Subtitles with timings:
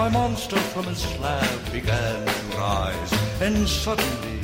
[0.00, 3.12] my monster from his slab began to rise,
[3.42, 4.40] and suddenly,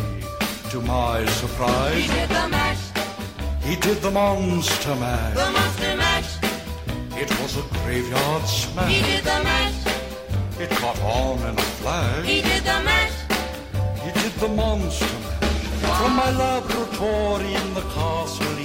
[0.69, 2.85] to my surprise, He did the mash,
[3.69, 5.35] he did the monster mash.
[5.43, 6.31] the monster mash.
[7.23, 8.93] It was a graveyard smash.
[8.93, 9.81] He did the mash,
[10.63, 12.27] It caught on in a flash.
[12.27, 13.17] he did the mash.
[14.05, 15.99] He did the monster mash.
[15.99, 18.57] From my laboratory in the castle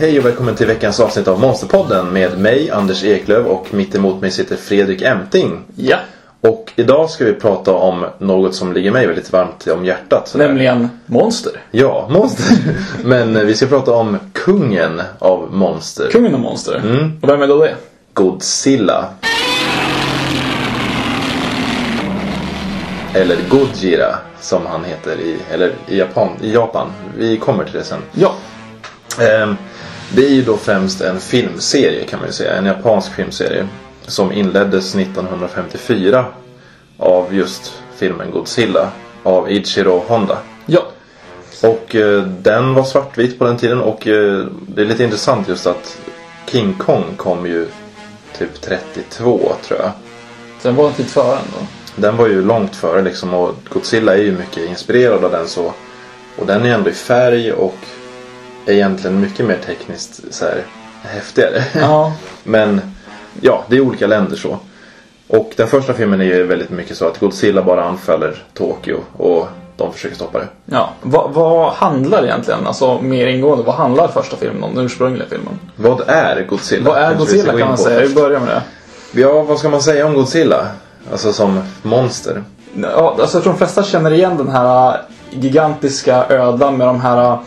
[0.00, 4.20] Hej och välkommen till veckans avsnitt av Monsterpodden med mig, Anders Eklöf och mitt emot
[4.20, 5.60] mig sitter Fredrik Emting.
[5.76, 5.96] Ja,
[6.40, 10.28] Och idag ska vi prata om något som ligger mig väldigt varmt om hjärtat.
[10.28, 10.46] sådär.
[10.48, 11.52] nämligen monster.
[11.70, 12.56] Ja, monster.
[13.04, 16.08] Men eh, vi ska prata om kungen av monster.
[16.10, 16.76] Kungen av monster.
[16.76, 17.20] Mm.
[17.22, 17.74] Och vem är då det?
[18.12, 19.08] Godzilla.
[23.14, 26.86] Eller Gojira som han heter i, eller i, Japan, i Japan.
[27.18, 28.00] Vi kommer till det sen.
[28.12, 28.34] Ja,
[29.20, 29.56] Ehm,
[30.14, 32.52] Det är ju då främst en filmserie kan man ju säga.
[32.52, 33.68] En japansk filmserie.
[34.06, 36.24] Som inleddes 1954
[36.98, 38.90] av just filmen Godzilla.
[39.22, 40.38] Av Ichiro Honda.
[40.66, 40.86] ja,
[41.62, 45.66] Och eh, den var svartvit på den tiden och eh, det är lite intressant just
[45.66, 45.98] att
[46.46, 47.66] King Kong kom ju
[48.38, 49.90] typ 32 tror jag.
[50.60, 51.66] sen var en tid före ändå.
[51.96, 55.72] Den var ju långt före liksom och Godzilla är ju mycket inspirerad av den så.
[56.38, 57.76] Och den är ändå i färg och
[58.74, 60.62] egentligen mycket mer tekniskt så här
[61.02, 61.64] häftigare.
[61.74, 62.12] Ja,
[62.44, 62.80] Men
[63.40, 64.58] ja, det är olika länder så.
[65.28, 69.48] Och den första filmen är ju väldigt mycket så att Godzilla bara anfaller Tokyo och
[69.76, 70.48] de försöker stoppa det.
[70.64, 70.90] ja.
[71.02, 74.74] Va, vad handlar egentligen, alltså mer ingående, vad handlar första filmen om?
[74.74, 75.58] Den ursprungliga filmen.
[75.76, 76.90] Vad är Godzilla?
[76.90, 78.00] Vad är Godzilla kan man säga?
[78.08, 78.62] Vi börjar med det.
[79.20, 80.66] Ja, vad ska man säga om Godzilla?
[81.12, 82.44] Alltså som monster.
[82.74, 87.38] Ja, alltså jag tror de flesta känner igen den här gigantiska ödlan med de här,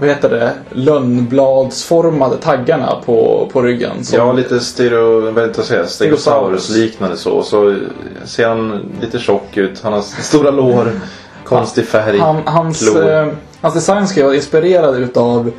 [0.00, 4.04] vad heter det, lönnbladsformade taggarna på, på ryggen.
[4.04, 5.90] som- Ja, lite stereo, vad det, säga, Stegosaurus.
[5.92, 7.42] stegosaurus liknande så.
[7.42, 7.76] Så
[8.24, 9.80] ser han lite tjock ut.
[9.82, 10.92] Han har stora lår,
[11.44, 13.28] konstig färg, Han, hans, eh,
[13.60, 15.50] hans design ska vara inspirerad utav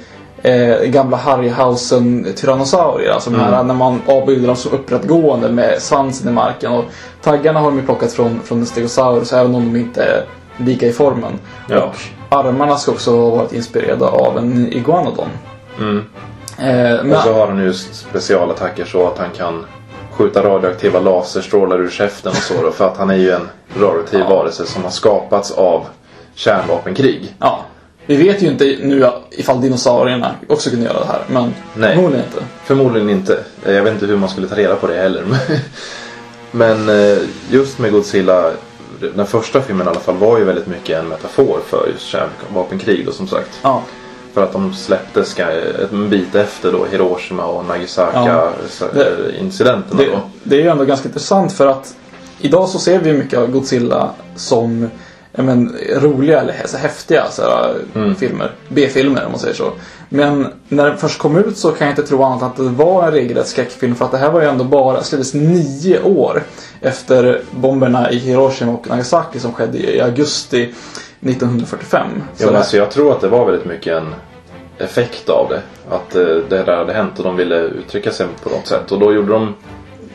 [0.44, 3.12] eh, gamla Harryhausen tyrannosaurier.
[3.12, 3.42] Alltså Mm.
[3.42, 6.72] här när man avbildar dem som upprättgående med svansen i marken.
[6.72, 6.84] Och
[7.24, 10.24] taggarna har de ju plockat från, från en stegosaurus även om de inte är
[10.58, 11.34] lika i formen.
[11.70, 11.84] Ja.
[11.84, 11.96] Och
[12.32, 15.30] armarna ska också ha varit inspirerade av en iguanodon.
[15.80, 15.98] Mm.
[16.58, 19.66] Eh, men, Och så har han ju specialattacker så att han kan
[20.12, 23.50] skjuta radioaktiva laserstrålar ur käften och så då, För att han är ju en
[23.80, 24.30] radioaktiv Ja.
[24.30, 25.86] varelse som har skapats av
[26.36, 27.36] kärnvapenkrig.
[27.40, 27.60] ja,
[28.06, 31.22] vi vet ju inte nu ifall dinosaurierna också kunde göra det här.
[31.28, 31.96] Men Nej.
[31.96, 32.44] förmodligen inte.
[32.64, 33.40] Förmodligen inte.
[33.66, 35.24] Jag vet inte hur man skulle ta reda på det heller.
[36.52, 37.18] Men eh,
[37.50, 38.52] just med Godzilla,
[39.16, 43.06] den första filmen i alla fall, var ju väldigt mycket en metafor för just kärnvapenkrig
[43.06, 43.60] då som sagt.
[43.62, 43.84] Ja.
[44.34, 45.36] För att de släpptes
[45.92, 47.74] en bit efter då Hiroshima och Ja.
[47.74, 51.96] Nagasaki-incidenterna Det, det är ju ändå ganska intressant för att
[52.40, 54.88] idag så ser vi mycket av Godzilla som ja,
[55.34, 58.16] men, roliga eller så häftiga så här, Mm.
[58.16, 58.52] filmer.
[58.68, 59.72] B-filmer om man säger så.
[60.10, 62.84] Men när den först kom ut så kan jag inte tro annat än att det
[62.84, 66.44] var en regelrätt skräckfilm för att det här var ju ändå bara, släpptes nio år
[66.82, 70.74] efter bomberna i Hiroshima och Nagasaki som skedde i augusti
[71.20, 72.08] 1945.
[72.36, 74.14] Så Ja, men alltså, jag tror att det var väldigt mycket en
[74.78, 75.62] effekt av det.
[75.96, 78.92] Att eh, det där hade hänt och de ville uttrycka sig på något sätt.
[78.92, 79.54] Och då gjorde de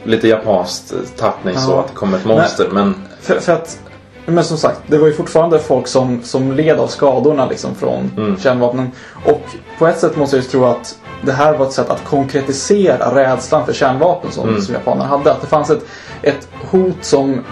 [0.04, 1.80] lite japanskt tappning så Ja.
[1.80, 2.68] att det kom ett monster.
[2.72, 3.78] Men För, för att,
[4.26, 8.10] men som sagt, det var ju fortfarande folk som, som led av skadorna liksom från
[8.16, 8.38] Mm.
[8.38, 8.90] kärnvapnen.
[9.24, 9.42] Och
[9.78, 13.14] på ett sätt måste jag ju tro att det här var ett sätt att konkretisera
[13.14, 14.60] rädslan för kärnvapen som, Mm.
[14.62, 15.32] som japanerna hade.
[15.32, 15.84] Att det fanns ett,
[16.22, 17.44] ett hot som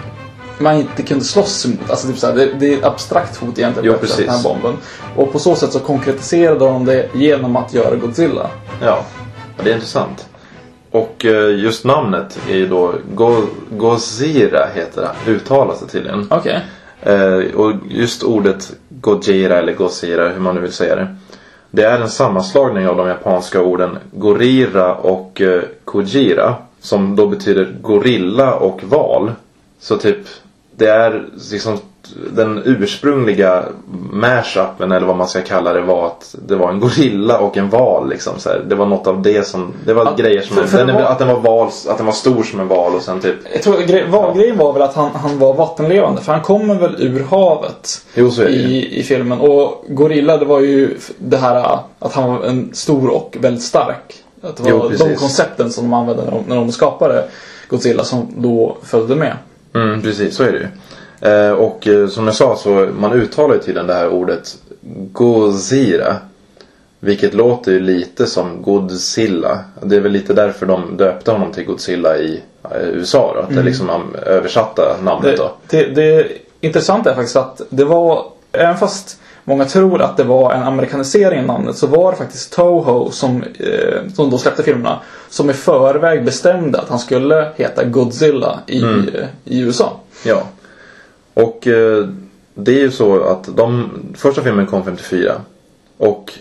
[0.59, 1.91] man inte kunde slåss emot.
[1.91, 4.77] Alltså typ så här, det, det är ett abstrakt hot egentligen, Jo, den här bomben.
[5.17, 8.47] Och på så sätt så konkretiserade de det genom att göra Godzilla.
[8.83, 8.99] Ja,
[9.65, 10.27] det är intressant.
[10.95, 16.27] Och eh, just namnet är ju då Go- Gozira heter det, uttalas det tydligen.
[16.31, 16.61] Okej.
[17.03, 21.17] Eh, och just ordet Gojira eller Gozira, hur man nu vill säga det.
[21.71, 26.55] Det är en sammanslagning av de japanska orden Gorira och eh, Kojira.
[26.81, 29.33] Som då betyder gorilla och val.
[29.81, 30.19] Så typ,
[30.77, 31.79] det är liksom
[32.33, 33.65] den ursprungliga
[34.13, 37.71] mashupen eller vad man ska kalla det var att det var en gorilla och en
[37.71, 38.63] val liksom så här.
[38.69, 41.03] Det var något av det som, det var Att- grejer som, för- för den, var-
[41.03, 43.63] att den var val, att den var stor som en val och sen typ Jag
[43.63, 46.21] tror gre- var, grejen var väl att han, han var vattenlevande.
[46.23, 48.05] För han kommer väl ur havet.
[48.15, 49.41] Jo så är det i, i filmen.
[49.41, 54.15] Och Gorilla det var ju det här att han var en stor och väldigt stark.
[54.43, 57.25] Att det var Jo, de koncepten som de använde när de, när de skapade
[57.69, 59.37] Godzilla som då följde med.
[59.75, 60.67] Mm, precis, så är det ju.
[61.25, 64.57] Eh, och eh, som jag sa så man uttalar ju tydligen det här ordet
[65.13, 66.17] Gozira.
[67.01, 69.59] Vilket låter ju lite som Godzilla.
[69.83, 73.41] Det är väl lite därför de döpte honom till Godzilla i eh, USA då.
[73.41, 73.91] Att det är liksom
[74.27, 75.53] översatta namnet Det, då.
[75.69, 76.27] det, det
[76.61, 81.41] intressanta är faktiskt att det var, även fast många tror att det var en amerikanisering
[81.41, 85.01] av namnet så var det faktiskt Toho som, eh, som då släppte filmerna
[85.31, 89.11] som i förväg bestämde att han skulle heta Godzilla i, Mm.
[89.45, 89.93] i USA.
[90.25, 90.43] Ja.
[91.35, 92.09] Och eh,
[92.55, 95.35] det är ju så att de första filmen kom 54.
[95.97, 96.33] Och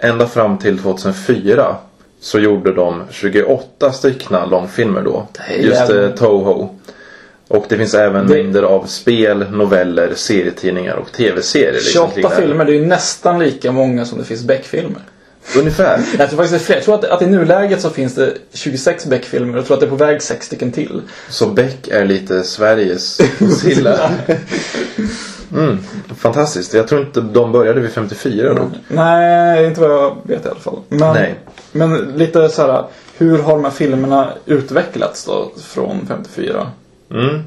[0.00, 1.76] ända fram till 2004
[2.20, 5.26] så gjorde de 28 styckna långfilmer då.
[5.60, 6.68] Just eh, Toho.
[7.48, 11.72] Och det finns även Det- mängder av spel, noveller, serietidningar och tv-serier.
[11.72, 12.40] liksom 28 kring det här.
[12.42, 15.02] filmer, det är ju nästan lika många som det finns Beck-filmer.
[15.56, 16.00] Ungefär.
[16.18, 16.76] Jag tror faktiskt det är fler.
[16.76, 19.56] Jag tror att, att i nuläget så finns det 26 Beck-filmer.
[19.56, 21.02] Jag tror att det är på väg 6 stycken till.
[21.28, 24.10] Så Beck är lite Sveriges Godzilla.
[25.54, 25.78] Mm,
[26.16, 26.74] fantastiskt.
[26.74, 28.70] Jag tror inte de började vid 54 då.
[28.88, 30.78] Nej, inte vad jag vet i alla fall.
[30.88, 31.34] Men, Nej.
[31.72, 32.84] men lite så här,
[33.18, 36.70] hur har de här filmerna utvecklats då från 54?
[37.10, 37.40] Mm.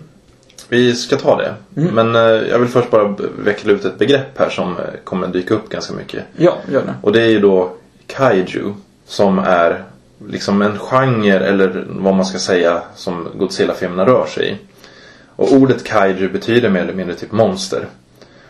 [0.70, 1.54] Vi ska ta det.
[1.74, 5.54] Men eh, jag vill först bara veckla ut ett begrepp här som eh, kommer dyka
[5.54, 6.24] upp ganska mycket.
[6.38, 6.94] Ja, gör det.
[7.02, 7.72] Och det är ju då
[8.07, 8.74] Kaiju.
[9.06, 9.84] Som är
[10.28, 14.57] liksom en genre eller vad man ska säga som Godzilla-filmerna rör sig i.
[15.36, 17.88] Och ordet Kaiju betyder mer eller mindre typ monster.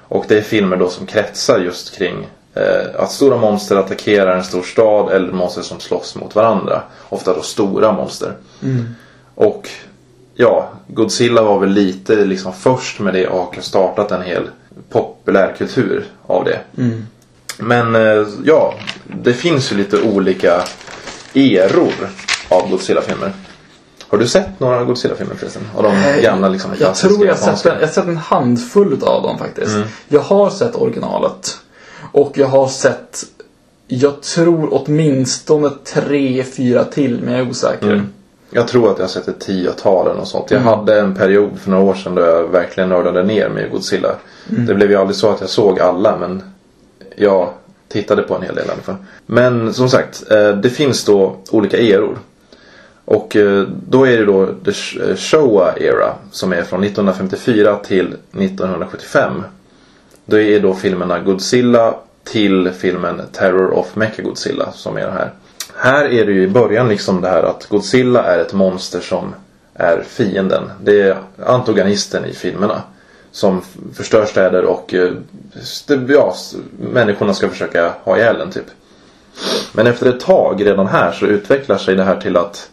[0.07, 4.43] Och det är filmer då som kretsar just kring eh, att stora monster attackerar en
[4.43, 6.81] stor stad eller monster som slåss mot varandra.
[7.09, 8.33] Ofta då stora monster.
[9.35, 9.69] Och
[10.35, 14.49] ja, Godzilla var väl lite liksom först med det och har startat en hel
[14.89, 16.59] populärkultur av det.
[17.59, 18.73] Men eh, ja,
[19.23, 20.63] det finns ju lite olika
[21.33, 21.93] eror
[22.49, 23.31] av Godzilla-filmer.
[24.07, 25.61] Har du sett några Godzilla-filmer förresten?
[25.75, 29.37] Av de gamla liksom Jag tror jag sett, en- jag sett en handfull av dem
[29.37, 29.75] faktiskt.
[29.75, 29.87] Mm.
[30.07, 31.57] Jag har sett originalet.
[32.11, 33.23] Och jag har sett,
[33.87, 37.91] jag tror åtminstone tre, fyra till, men jag är osäker.
[37.91, 38.07] Mm.
[38.49, 40.51] Jag tror att jag har sett ett tiotal eller något sånt.
[40.51, 40.63] Mm.
[40.63, 43.69] Jag hade en period för några år sedan då jag verkligen nördade ner mig i
[43.69, 44.15] Godzilla.
[44.49, 44.65] Mm.
[44.65, 46.43] Det blev ju aldrig så att jag såg alla men
[47.15, 47.49] jag
[47.87, 48.95] tittade på en hel del i alla fall.
[49.25, 52.17] Men som sagt, eh, det finns då olika eror.
[53.05, 54.71] Och eh, då är det då the
[55.01, 59.43] eh, Showa era som är från 1954 till 1975.
[60.25, 65.31] Det är då filmerna Godzilla till filmen Terror of Mechagodzilla som är det här.
[65.75, 69.35] Här är det ju i början liksom det här att Godzilla är ett monster som
[69.73, 70.71] är fienden.
[70.81, 72.81] Det är antagonisten i filmerna.
[73.35, 73.61] Som
[73.93, 75.11] förstör städer och eh,
[76.07, 76.35] ja,
[76.79, 78.65] människorna ska försöka ha ihjäl den typ.
[79.73, 82.69] Men efter ett tag redan här så utvecklar sig det här till att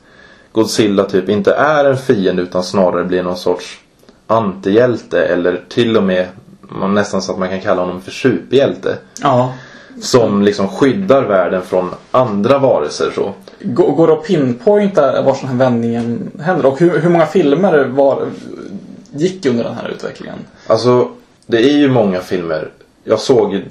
[0.52, 3.80] Godzilla typ inte är en fiende utan snarare blir någon sorts
[4.26, 6.26] antihjälte eller till och med
[6.88, 8.96] nästan så att man kan kalla honom för superhjälte.
[9.22, 9.52] Ja.
[10.00, 13.32] Som liksom skyddar världen från andra varelser så.
[13.62, 16.66] Går går det att pinpointa var den här vändningen händer?
[16.66, 18.26] Och hur, hur många filmer var,
[19.12, 20.38] gick under den här utvecklingen?
[20.66, 21.08] Alltså,
[21.46, 22.68] det är ju många filmer.
[23.04, 23.62] Jag såg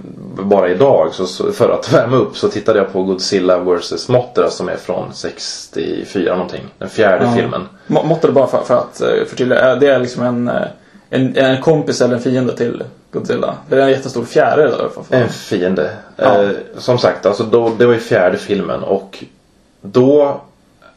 [0.42, 4.10] bara idag, så, för att värma upp, så tittade jag på Godzilla vs.
[4.10, 6.62] Mothra som är från 64 någonting.
[6.78, 7.34] Den fjärde Ja.
[7.36, 7.68] filmen.
[8.22, 9.76] Det bara för, för att eh, förtydliga.
[9.76, 10.62] Det är liksom en, eh,
[11.10, 13.56] en, en kompis eller en fiende till Godzilla.
[13.70, 14.90] Det är en jättestor fjäril där.
[14.96, 15.04] Fan.
[15.10, 15.92] En fiende.
[16.16, 16.44] Ja.
[16.44, 19.24] Eh, som sagt, alltså då, det var ju fjärde filmen och
[19.82, 20.42] då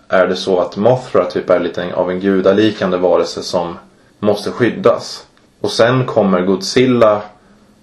[0.09, 3.79] är det så att Mothra typ är lite av en gudalikande varelse som
[4.19, 5.27] måste skyddas.
[5.61, 7.23] Och sen kommer Godzilla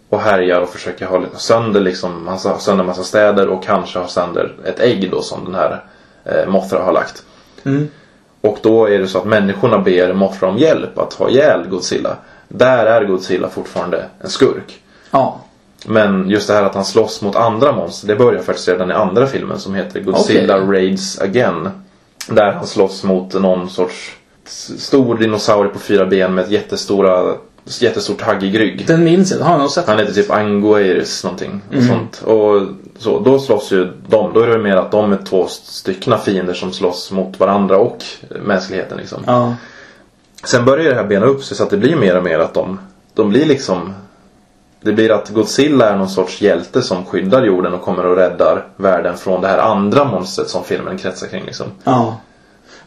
[0.09, 4.55] och härjar och försöker ha sönder liksom massa, sönder massa städer och kanske ha sönder
[4.65, 5.83] ett ägg då som den här
[6.23, 7.23] eh, Mothra har lagt.
[7.65, 7.87] Mm.
[8.41, 12.15] Och då är det så att människorna ber Mothra om hjälp att ha ihjäl Godzilla.
[12.47, 14.81] Där är Godzilla fortfarande en skurk.
[15.11, 15.39] Ja.
[15.85, 18.93] Men just det här att han slåss mot andra monster, det börjar faktiskt redan i
[18.93, 20.67] andra filmen som heter Godzilla Okej.
[20.67, 21.69] Raids Again.
[22.27, 27.35] Där han slåss mot någon sorts stor dinosaurie på fyra ben med ett jättestora,
[27.79, 28.87] jättestort taggig rygg.
[28.87, 29.39] Den minns jag.
[29.39, 29.87] Har jag nog sett.
[29.87, 31.61] Han heter typ Anguirus någonting.
[31.69, 31.87] Och Mm.
[31.87, 32.21] sånt.
[32.21, 32.61] Och
[32.97, 34.33] så, då slåss ju de.
[34.33, 38.03] Då är det mer att de är två styckna fiender som slåss mot varandra och
[38.45, 39.23] mänskligheten liksom.
[39.27, 39.55] Ja.
[40.43, 42.53] Sen börjar det här bena upp sig så att det blir mer och mer att
[42.53, 42.79] de,
[43.13, 43.93] de blir liksom
[44.83, 48.67] Det blir att Godzilla är någon sorts hjälte som skyddar jorden och kommer och räddar
[48.75, 51.67] världen från det här andra monstret som filmen kretsar kring liksom.
[51.83, 52.17] Ja.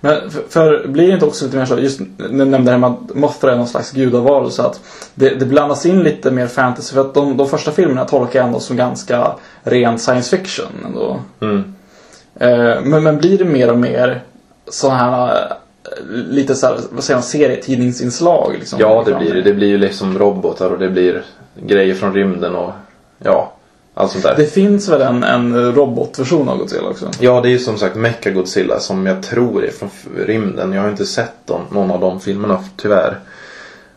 [0.04, 2.78] Men för, för blir det inte också lite mer så, just du nämnde det här
[2.78, 4.80] med att Mothra är någon slags gudavarelse, att
[5.14, 6.94] det, det blandas in lite mer fantasy.
[6.94, 11.20] För att de, de första filmerna tolkar jag ändå som ganska ren science fiction ändå.
[11.40, 11.74] Mm.
[12.34, 14.22] Eh, men, men blir det mer och mer
[14.68, 15.36] sådana här
[15.84, 18.56] eh, lite så här, vad säger man, serietidningsinslag?
[18.58, 19.42] Liksom, Ja, det blir det.
[19.42, 21.22] Det blir ju liksom robotar och det blir
[21.54, 22.70] grejer från rymden och
[23.18, 23.53] ja.
[23.94, 24.36] Allt sånt där.
[24.36, 27.10] Det finns väl en, en robotversion av Godzilla också?
[27.20, 30.72] Ja, det är ju som sagt Mecha Godzilla som jag tror är från rymden.
[30.72, 33.18] Jag har inte sett dem, någon av de filmerna tyvärr.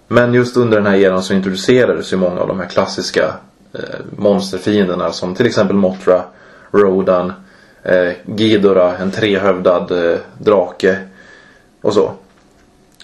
[0.08, 3.34] Men just under den här eran så introducerades ju många av de här klassiska
[3.74, 3.80] eh,
[4.18, 6.24] monsterfienderna som till exempel Mothra,
[6.72, 7.34] Rodan,
[7.84, 10.98] eh, Ghidorah, en trehövdad eh, drake
[11.82, 12.12] och så.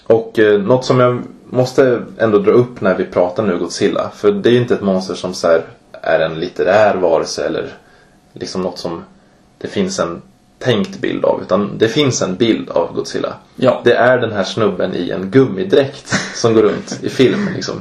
[0.06, 4.10] Och eh, något som jag måste ändå dra upp när vi pratar nu Godzilla.
[4.14, 5.64] För det är ju inte ett monster som så här,
[6.04, 7.68] är en litterär varelse eller
[8.32, 9.04] liksom något som
[9.58, 10.22] det finns en
[10.58, 11.42] tänkt bild av.
[11.42, 13.34] Utan det finns en bild av Godzilla.
[13.56, 13.80] Ja.
[13.84, 17.74] Det är den här snubben i en gummidräkt som går runt i film liksom.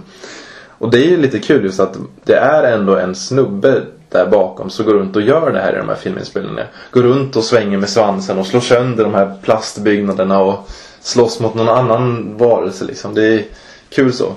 [0.77, 4.69] Och det är ju lite kul just att det är ändå en snubbe där bakom
[4.69, 6.67] som går runt och gör det här i de här filminspelningarna.
[6.91, 10.69] Går runt och svänger med svansen och slår sönder de här plastbyggnaderna och
[11.01, 13.13] slåss mot någon annan varelse liksom.
[13.13, 13.45] Det är
[13.89, 14.33] kul så.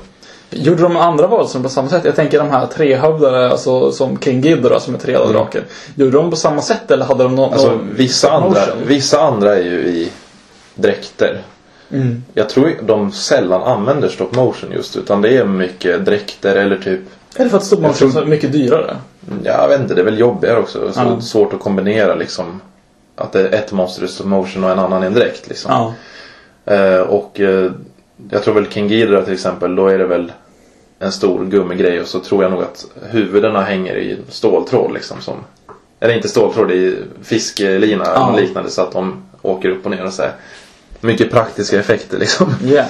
[0.51, 2.05] Gjorde de andra varelserna på samma sätt?
[2.05, 5.43] Jag tänker de här trehövdade, alltså som King Ghidorah som är trehövdade Mm.
[5.43, 5.63] draken.
[5.95, 9.57] Gjorde de på samma sätt eller hade de någon Alltså någon vissa andra, vissa andra
[9.57, 10.13] är ju i
[10.75, 11.43] dräkter.
[11.91, 12.25] Mm.
[12.35, 17.01] Jag tror de sällan använder stop motion just utan det är mycket dräkter eller typ
[17.37, 18.97] Är det för att stop motion tror- är mycket dyrare?
[19.45, 20.93] Ja, jag vet inte, det är väl jobbigare också.
[20.93, 21.21] Så Ja.
[21.21, 22.61] Svårt att kombinera liksom.
[23.17, 25.71] Att det är ett monster i stop motion och en annan i en dräkt liksom.
[26.67, 26.75] Ja.
[26.75, 27.71] Eh, och eh,
[28.31, 30.33] jag tror väl King Ghidorah till exempel, då är det väl
[30.99, 35.21] en stor gummigrej och så tror jag nog att huvudena hänger i ståltråd liksom.
[35.21, 35.35] Som,
[36.01, 38.31] eller inte ståltråd, det är fisklina Ja.
[38.31, 40.33] och liknande så att de åker upp och ner och så här.
[41.01, 42.55] Mycket praktiska effekter liksom.
[42.65, 42.87] Yeah.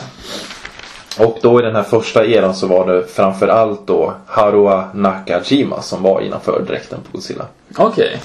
[1.19, 6.03] Och då i den här första eran så var det framförallt då Harua Nakajima som
[6.03, 7.47] var innanför dräkten på Godzilla.
[7.77, 8.21] Okej.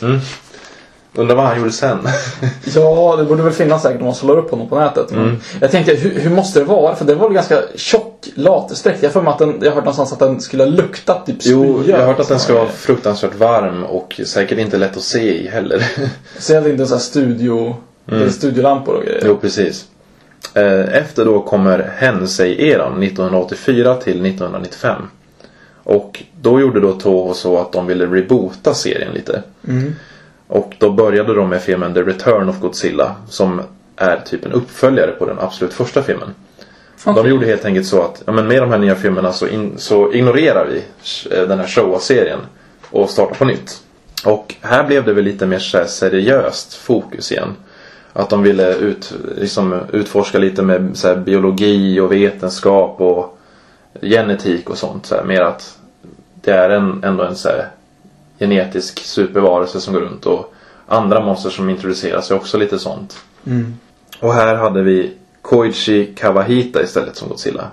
[1.16, 2.00] Undrar vad han gjorde sen.
[2.76, 5.12] Ja, det borde väl finnas säkert om man slår upp honom på nätet.
[5.12, 5.38] Mm.
[5.60, 6.96] Jag tänkte, hur, hur måste det vara?
[6.96, 9.04] För det var väl ganska tjock latexdräkt.
[9.04, 11.96] Jag har att den, jag hört någonstans att den skulle ha luktat typ jo, spya.
[11.96, 15.44] jag har hört att den ska vara fruktansvärt varm och säkert inte lätt att se
[15.44, 15.84] i heller.
[16.50, 17.76] jag tänkte så här studio,
[18.06, 19.20] är studiolampor och grejer.
[19.22, 19.30] Mm.
[19.30, 19.86] jo, precis.
[20.54, 25.02] Eh, Efter då kommer Hensei-eran 1984 till 1995.
[25.84, 29.44] Och då gjorde då Toho så att de ville reboota serien lite.
[29.68, 29.96] Mm.
[30.52, 33.62] Och då började de med filmen The Return of Godzilla som
[33.96, 36.34] är typ en uppföljare på den absolut första filmen.
[37.06, 37.24] Okej.
[37.24, 39.74] De gjorde helt enkelt så att ja, men med de här nya filmerna så, in,
[39.78, 40.84] så ignorerar vi
[41.36, 42.40] eh, den här Showa-serien
[42.90, 43.82] och startar på nytt.
[44.26, 47.56] Och här blev det väl lite mer så seriöst fokus igen.
[48.14, 53.38] Att de ville ut, liksom, utforska lite med så här, biologi och vetenskap och
[54.02, 55.06] genetik och sånt.
[55.06, 55.78] Så här, mer att
[56.42, 57.68] det är en, ändå en så här,
[58.42, 60.54] genetisk supervarelse som går runt och
[60.88, 63.18] andra monster som introduceras är också lite sånt.
[63.46, 63.74] Mm.
[64.20, 67.68] Och här hade vi Koichi Kawahita istället som Godzilla.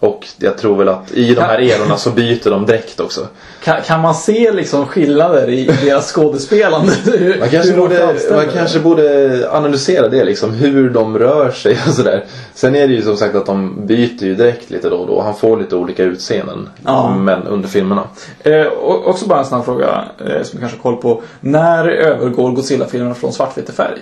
[0.00, 3.26] Och jag tror väl att i de här erorna så byter de dräkt också.
[3.64, 6.92] Kan, kan man se liksom skillnader i deras skådespelande?
[7.04, 10.50] Hur- Man kanske, borde, man kanske borde analysera det liksom.
[10.50, 12.24] Hur de rör sig och sådär.
[12.54, 15.20] Sen är det ju som sagt att de byter ju dräkt lite då och då.
[15.22, 16.68] Han får lite olika utseenden.
[16.84, 17.16] Ja.
[17.16, 18.02] Men under filmerna.
[18.40, 21.22] Eh, och också bara en snabb fråga eh, som du kanske har koll på.
[21.40, 23.98] När övergår Godzilla-filmerna från svartvit till färg?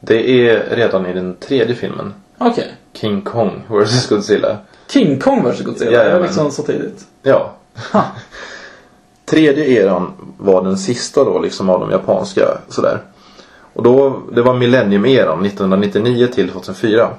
[0.00, 2.14] Det är redan i den tredje filmen.
[2.38, 2.74] Okej.
[2.94, 4.56] King Kong vs Godzilla.
[4.88, 6.04] King Kong vs Godzilla?
[6.04, 7.06] Det var liksom så tidigt.
[7.22, 7.52] Ja.
[9.24, 12.98] Tredje eran var den sista då liksom av de japanska sådär.
[13.72, 17.10] Och då, det var millennium-eran 1999 till 2004.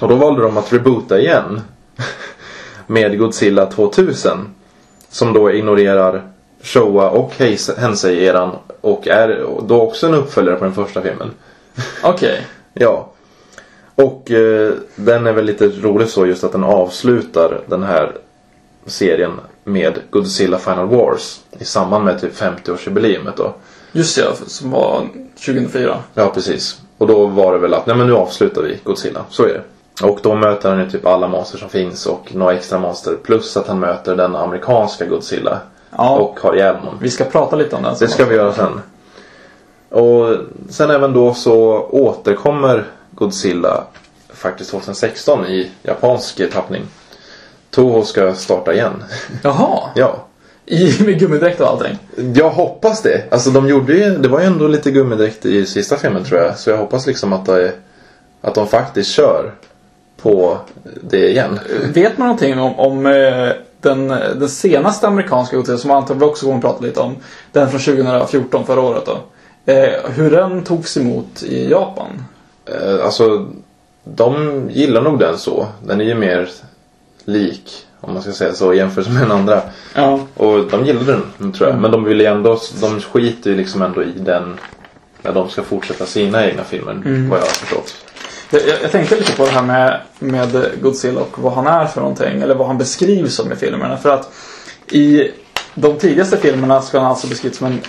[0.00, 1.60] Och då valde de att reboota igen.
[2.86, 4.54] med Godzilla 2000.
[5.08, 6.22] Som då ignorerar
[6.62, 7.32] Showa och
[7.78, 8.50] Hensei-eran.
[8.80, 11.30] Och är då också en uppföljare på den första filmen.
[12.02, 12.46] Okej.
[12.72, 13.12] Ja.
[14.02, 18.12] Och eh, den är väl lite rolig så just att den avslutar den här
[18.86, 19.32] serien
[19.64, 23.54] med Godzilla Final Wars i samband med typ 50-årsjubileumet då.
[23.92, 25.08] Just ja, som var
[25.46, 25.96] 2004.
[26.14, 26.80] Ja, precis.
[26.98, 29.24] Och då var det väl att, nej men nu avslutar vi Godzilla.
[29.30, 29.62] Så är det.
[30.06, 33.16] Och då möter han ju typ alla monster som finns och några extra monster.
[33.22, 35.58] Plus att han möter den amerikanska Godzilla.
[35.90, 36.16] Ja.
[36.16, 36.94] Och har ihjäl honom.
[37.00, 37.94] Vi ska prata lite om den.
[37.98, 38.80] Det ska vi göra sen.
[39.88, 40.36] Och
[40.68, 43.84] sen även då så återkommer Godzilla
[44.28, 46.82] faktiskt 2016 i japansk tappning.
[47.70, 49.04] Toho ska starta igen.
[49.42, 49.90] Jaha.
[49.94, 50.26] ja.
[50.66, 51.98] I, med gummidräkt och allting.
[52.34, 53.32] Jag hoppas det.
[53.32, 56.58] Alltså de gjorde ju, det var ju ändå lite gummidräkt i sista filmen tror jag.
[56.58, 57.72] Så jag hoppas liksom att, det,
[58.40, 59.54] att de faktiskt kör
[60.22, 60.58] på
[61.02, 61.60] det igen.
[61.94, 66.56] Vet man någonting om, om eh, den, den senaste amerikanska Godzilla som antagligen också kommer
[66.56, 67.16] att prata lite om.
[67.52, 69.18] Den från 2014, förra året då.
[69.72, 72.24] Eh, hur den togs emot i Japan?
[72.74, 73.48] Eh, Alltså,
[74.04, 75.66] de gillar nog den så.
[75.86, 76.48] Den är ju mer
[77.24, 77.86] lik.
[78.00, 79.62] Om man ska säga så i jämförelse med den andra.
[79.94, 80.20] Ja.
[80.36, 81.70] Och de gillade den tror jag.
[81.70, 81.82] Mm.
[81.82, 84.58] Men de vill ju ändå, de skiter ju liksom ändå i den.
[85.22, 86.92] När de ska fortsätta sina egna filmer.
[86.92, 87.28] Mm.
[87.28, 87.94] Vad jag har förstått.
[88.50, 91.86] Jag, jag, jag tänkte lite på det här med, med Godzilla och vad han är
[91.86, 92.42] för någonting.
[92.42, 93.96] Eller vad han beskrivs som i filmerna.
[93.96, 94.32] För att
[94.92, 95.30] i
[95.74, 97.80] de tidigaste filmerna ska han alltså beskrivas som en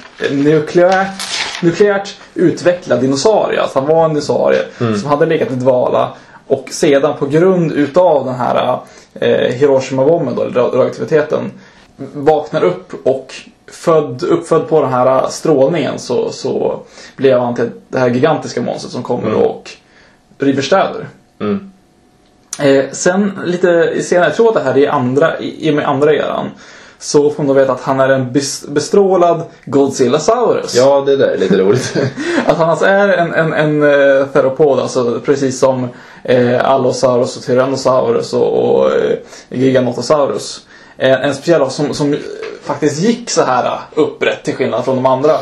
[0.43, 1.21] nukleärt,
[1.61, 3.61] nukleärt utvecklad dinosaurie.
[3.61, 6.13] Alltså han var en dinosaurie som hade legat i dvala.
[6.47, 8.79] Och sedan på grund utav den här
[9.13, 11.51] eh, Hiroshima-bomben radioaktiviteten.
[12.13, 13.33] Vaknar upp och
[13.71, 16.79] född, uppfödd på den här strålningen så, så
[17.15, 19.71] blev han till det här gigantiska monstret som kommer och
[20.37, 21.07] river städer.
[21.39, 21.71] Mm.
[22.59, 26.13] Eh, sen lite senare, jag tror att det här är andra, i, i med andra
[26.13, 26.49] eran.
[27.01, 30.75] Så får man då veta att han är en bes, bestrålad Godzilla-saurus.
[30.75, 31.97] Ja, det där är lite roligt.
[32.45, 35.89] Att han alltså är en, en, en uh, theropod, alltså precis som
[36.23, 39.17] eh, Allosaurus och Tyrannosaurus och, och eh,
[39.49, 40.65] Giganotosaurus.
[40.97, 42.17] Eh, en speciell som, som
[42.63, 45.33] faktiskt gick så här eh, upprätt till skillnad från de andra.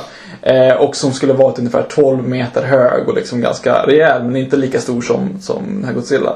[0.41, 4.57] Eh, och som skulle varit ungefär 12 meter hög och liksom ganska rejäl men inte
[4.57, 6.35] lika stor som, som den här Godzilla.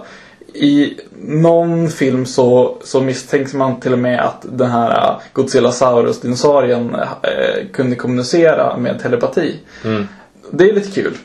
[0.54, 6.96] I någon film så, så misstänks man till och med att den här eh, Godzillasaurus-dinosaurien
[6.96, 9.60] eh, kunde kommunicera med telepati.
[9.86, 10.08] Mm.
[10.52, 11.18] Det är lite kul.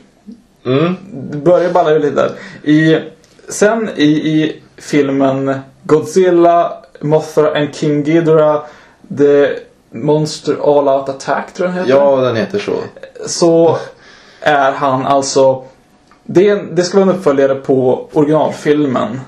[0.65, 0.95] Mm.
[1.11, 2.31] Det börjar balla ur lite där.
[2.71, 2.99] I,
[3.49, 8.61] sen i, i filmen Godzilla, Mothra and King Ghidorah
[9.17, 9.49] The
[9.91, 11.99] Monster All Out Attack tror jag den heter.
[11.99, 12.73] Ja, den heter så.
[13.25, 13.77] Så
[14.41, 15.63] är han alltså
[16.31, 19.21] det, det ska vara en uppföljare på originalfilmen.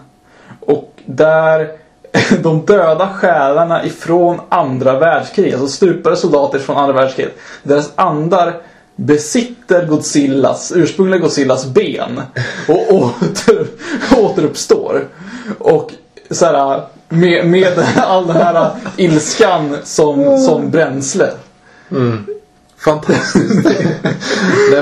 [0.59, 1.71] Och där
[2.43, 8.61] de döda själarna ifrån andra världskriget, alltså stupade soldater från andra världskriget, deras andar
[8.95, 12.21] besitter Godzillas, ursprungliga Godzillas ben
[12.67, 13.67] och åter,
[14.17, 15.07] återuppstår.
[15.59, 15.91] Och
[16.31, 21.29] så här, med, med all den här ilskan som, som bränsle.
[22.77, 23.67] Fantastiskt.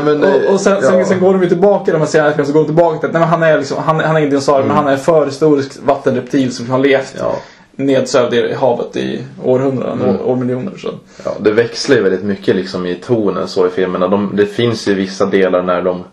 [0.06, 0.90] Nej, men, Och, och sen, ja.
[0.90, 3.30] sen, sen går de ju tillbaka de här senare så går de tillbaka till att
[3.30, 6.70] han är liksom, han, han är ingen dinosaurie men han är en förhistorisk vattenreptil som
[6.70, 7.36] har levt Ja.
[7.76, 10.16] nedsövd i havet i århundraden, Mm.
[10.16, 10.72] år, årmiljoner.
[10.78, 10.90] Så.
[11.26, 14.08] Ja, det växlar ju väldigt mycket liksom i tonen så i filmerna.
[14.08, 16.04] De, det finns ju vissa delar när de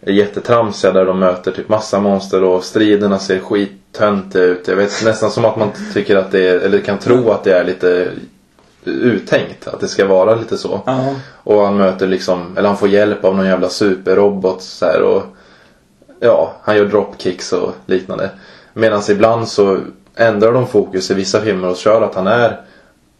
[0.00, 4.68] är jättetramsiga där de möter typ massa monster och striderna ser skittöntiga ut.
[4.68, 7.58] Jag vet nästan som att man tycker att det är, eller kan tro att det
[7.58, 8.08] är lite
[8.90, 9.68] uttänkt.
[9.68, 10.80] Att det ska vara lite så.
[10.86, 11.14] Ja.
[11.44, 15.22] Och han möter liksom, eller han får hjälp av någon jävla superrobot så här och
[16.20, 18.30] Ja, han gör dropkicks och liknande.
[18.72, 19.78] Medan ibland så
[20.16, 22.60] ändrar de fokus i vissa filmer och kör att han är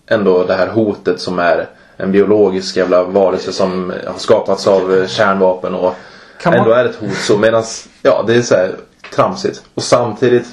[0.06, 5.74] ändå det här hotet som är en biologisk jävla varelse som har skapats av kärnvapen
[5.74, 5.94] och
[6.40, 7.14] Kan man- ändå är ett hot.
[7.16, 8.76] Så medans, ja det är så här
[9.14, 9.62] tramsigt.
[9.74, 10.46] Och samtidigt,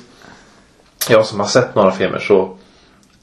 [1.10, 2.58] jag som har sett några filmer så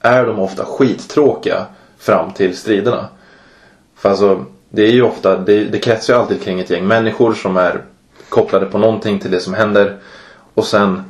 [0.01, 1.67] är de ofta skittråkiga
[1.99, 3.09] fram till striderna.
[3.97, 7.35] För alltså, det är ju ofta, det, det kretsar ju alltid kring ett gäng människor
[7.35, 7.83] som är
[8.29, 9.97] kopplade på någonting till det som händer.
[10.55, 11.03] Och sen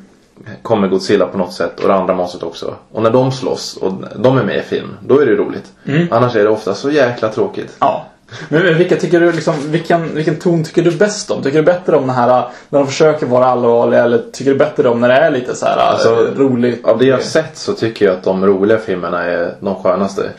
[0.62, 2.74] kommer Godzilla på något sätt och det andra monstret också.
[2.92, 5.72] Och när de slåss och de är med i film, då är det roligt.
[6.10, 7.76] Annars är det ofta så jäkla tråkigt.
[7.80, 8.06] ja.
[8.48, 11.42] Men vilka tycker du liksom, vilken, vilken ton tycker du bäst om?
[11.42, 14.88] Tycker du bättre om den här när de försöker vara allvarliga eller tycker du bättre
[14.88, 16.84] om när det är lite så här Alltså, roligt?
[16.84, 20.30] Av det jag sett så tycker jag att de roliga filmerna är de skönaste.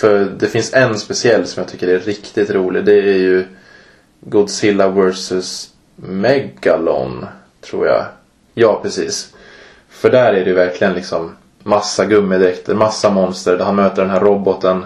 [0.00, 2.84] För det finns en speciell som jag tycker är riktigt rolig.
[2.84, 3.44] Det är ju
[4.20, 7.26] Godzilla vs Megalon,
[7.60, 8.04] tror jag.
[8.54, 9.34] Ja, precis.
[9.88, 13.58] För där är det ju verkligen liksom massa gummidräkter, massa monster.
[13.58, 14.84] Där han möter den här roboten.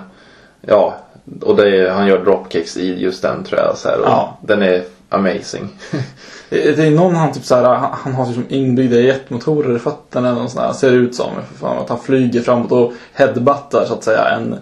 [0.61, 0.97] Ja,
[1.41, 3.77] och är, han gör dropkicks i just den tror jag.
[3.77, 4.39] Så här, Ja.
[4.43, 5.69] Den är amazing.
[6.49, 10.41] Det är någon han typ så här, han, har liksom inbyggda jetmotorer i fötterna eller
[10.41, 10.73] något sånt där.
[10.73, 11.31] Ser det ut som.
[11.49, 14.59] För fan, att han flyger framåt och headbuttar så att säga en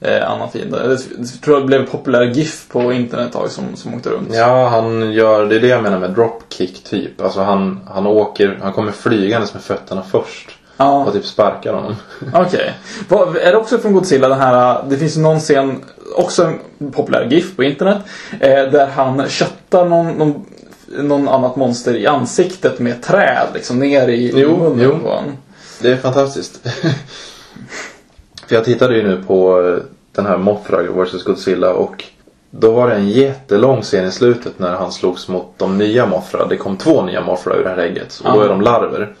[0.00, 0.88] eh, annan fiende.
[0.88, 4.28] Det, det tror jag blev populär GIF på internet ett tag som, som åkte runt.
[4.34, 7.20] Ja, han gör, det är det jag menar med dropkick typ.
[7.20, 10.50] Alltså han, han åker, han kommer flygandes med fötterna först.
[10.76, 11.04] Ja.
[11.04, 11.94] Och typ sparkar honom.
[12.34, 12.74] Okej.
[13.08, 15.82] Vad- Är det också från Godzilla den här, det finns någon scen,
[16.16, 16.44] också
[16.78, 17.98] en populär GIF på internet,
[18.40, 20.46] eh, där han köttar någon, någon,
[20.98, 24.90] någon annat monster i ansiktet med träd liksom ner i, i Jo, munnen jo.
[24.98, 25.32] på honom.
[25.82, 26.66] Det är fantastiskt.
[28.50, 29.60] För jag tittade ju nu på
[30.12, 32.04] den här Mothra vs Godzilla och
[32.50, 36.46] då var det en jättelång scen i slutet när han slogs mot de nya Mothra.
[36.46, 39.14] Det kom två nya Mothra ur det här ägget och då är de larver.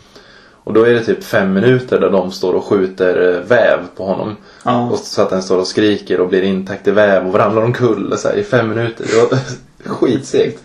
[0.64, 4.04] Och då är det typ fem minuter där de står och skjuter eh, väv på
[4.04, 4.36] honom.
[4.64, 4.90] Ja.
[4.90, 8.18] Och så att den står och skriker och blir intäckt i väv och ramlar omkull
[8.18, 9.06] så här, i fem minuter.
[9.06, 9.38] Det var
[9.94, 10.64] skitsegt.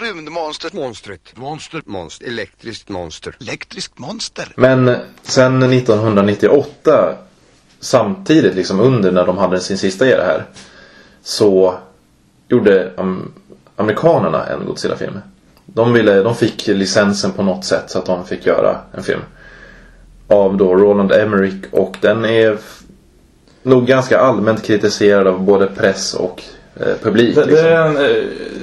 [0.00, 0.70] Rymdmonster.
[0.72, 1.36] Monstret.
[1.36, 1.82] Monster.
[1.86, 2.26] Monster.
[2.26, 3.36] Elektriskt monster.
[3.40, 4.52] Elektriskt monster.
[4.56, 7.16] Men sen 1998
[7.80, 10.44] samtidigt liksom under när de hade sin sista era här
[11.22, 11.74] så
[12.48, 13.32] gjorde am-
[13.76, 15.18] amerikanerna en Godzilla-film.
[15.66, 19.20] De, ville, de fick licensen på något sätt så att de fick göra en film.
[20.28, 22.56] Av då Roland Emmerich och den är
[23.62, 26.42] nog ganska allmänt kritiserad av både press och
[26.76, 27.34] eh, publik.
[27.34, 27.66] Det, det liksom.
[27.66, 28.06] är en uh,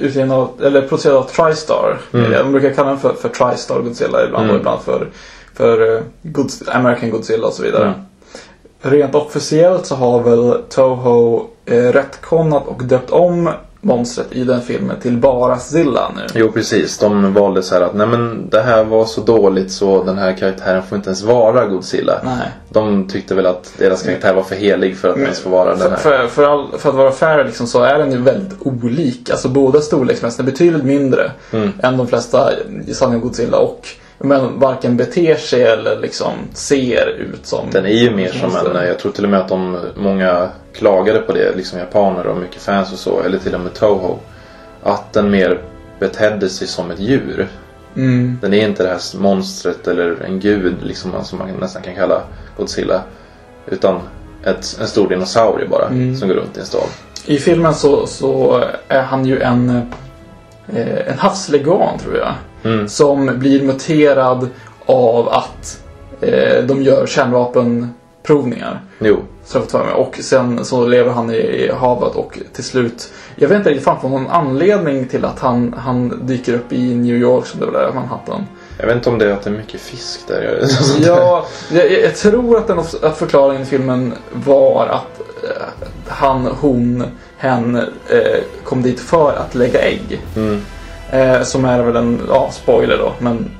[0.00, 1.98] utgivning av, eller producerad av Tristar.
[2.12, 2.30] Mm.
[2.32, 4.54] De brukar kalla den för, för Tristar Godzilla ibland Mm.
[4.54, 5.08] och ibland för,
[5.54, 7.84] för uh, Godz- American Godzilla och så vidare.
[7.86, 7.98] Mm.
[8.86, 14.96] Rent officiellt så har väl Toho eh, rättkonat och döpt om monstret i den filmen
[15.02, 16.22] till bara Zilla nu.
[16.34, 20.04] Jo precis, de valde så här att nej men det här var så dåligt så
[20.04, 22.20] den här karaktären får inte ens vara Godzilla.
[22.24, 22.48] Nej.
[22.68, 25.78] De tyckte väl att deras karaktär var för helig för att ens få vara den
[25.78, 25.96] För, här.
[25.96, 29.30] för, för, all, för att vara fair liksom, så är den ju väldigt olik.
[29.30, 31.72] Alltså båda storleksmässigt är betydligt mindre Mm.
[31.82, 32.50] än de flesta
[32.86, 37.90] i sanning Godzilla och men varken beter sig eller liksom ser ut som Den är
[37.90, 41.56] ju mer som en, jag tror till och med att de, många klagade på det,
[41.56, 44.18] liksom japaner och mycket fans och så, eller till och med Toho.
[44.82, 45.60] Att den mer
[45.98, 47.48] betedde sig som ett djur.
[47.96, 48.38] Mm.
[48.42, 52.22] Den är inte det här monstret eller en gud liksom som man nästan kan kalla
[52.56, 53.02] Godzilla.
[53.66, 54.00] Utan
[54.44, 56.16] ett, en stor dinosaurie bara Mm.
[56.16, 56.88] som går runt i en stad.
[57.26, 59.70] I filmen så, så är han ju en,
[60.72, 62.34] eh, en havsleguan tror jag.
[62.64, 62.88] Mm.
[62.88, 64.48] Som blir muterad
[64.86, 65.82] av att
[66.20, 68.80] eh, de gör kärnvapenprovningar.
[68.98, 69.98] Jo, Så jag.
[69.98, 74.08] Och sen så lever han i havet och till slut Jag vet inte riktigt på
[74.08, 77.92] någon anledning till att han, han dyker upp i New York som det väl är,
[77.92, 78.46] Manhattan.
[78.78, 80.64] jag vet inte om det är att det är mycket fisk där.
[81.06, 85.62] Ja, jag, jag tror att, den, att förklaringen i filmen var att eh,
[86.06, 87.04] han, hon,
[87.36, 87.76] hen
[88.08, 90.22] eh, kom dit för att lägga ägg.
[90.36, 90.60] Mm.
[91.10, 93.50] Eh, som är väl en, ja, spoiler då, men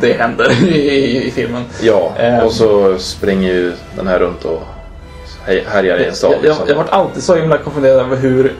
[0.00, 1.64] det händer i, i, filmen.
[1.82, 2.46] Ja, Ehm.
[2.46, 4.62] och så springer ju den här runt och
[5.66, 6.30] härjar i en stad.
[6.30, 6.68] Jag, jag, liksom.
[6.68, 8.54] jag varit alltid så himla konfunderad över hur...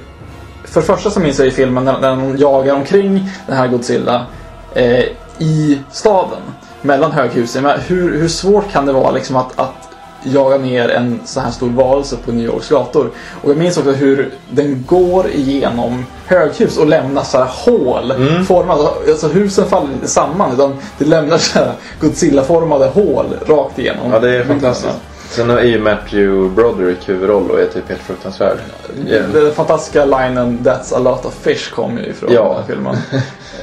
[0.65, 3.69] För det första så minns jag i filmen när, när de jagar omkring den här
[3.69, 4.27] Godzilla
[4.75, 5.05] eh,
[5.39, 6.39] i staden.
[6.83, 7.63] Mellan höghusen.
[7.63, 9.88] Men hur, hur svårt kan det vara liksom att, att
[10.23, 13.11] jaga ner en så här stor varelse på New Yorks gator?
[13.43, 18.45] Och jag minns också hur den går igenom höghus och lämnar så här hål Mm.
[18.45, 18.83] formade.
[19.09, 24.13] Alltså husen faller inte samman utan det lämnar så här Godzilla-formade hål rakt igenom.
[24.13, 24.97] Ja, det är fantastiskt.
[25.31, 28.59] Sen är ju Matthew Broderick huvudroll och är typ helt fruktansvärd.
[29.07, 29.19] Ja.
[29.33, 32.43] Den fantastiska linen That's a lot of fish kommer ju ifrån Ja.
[32.45, 32.97] den här filmen.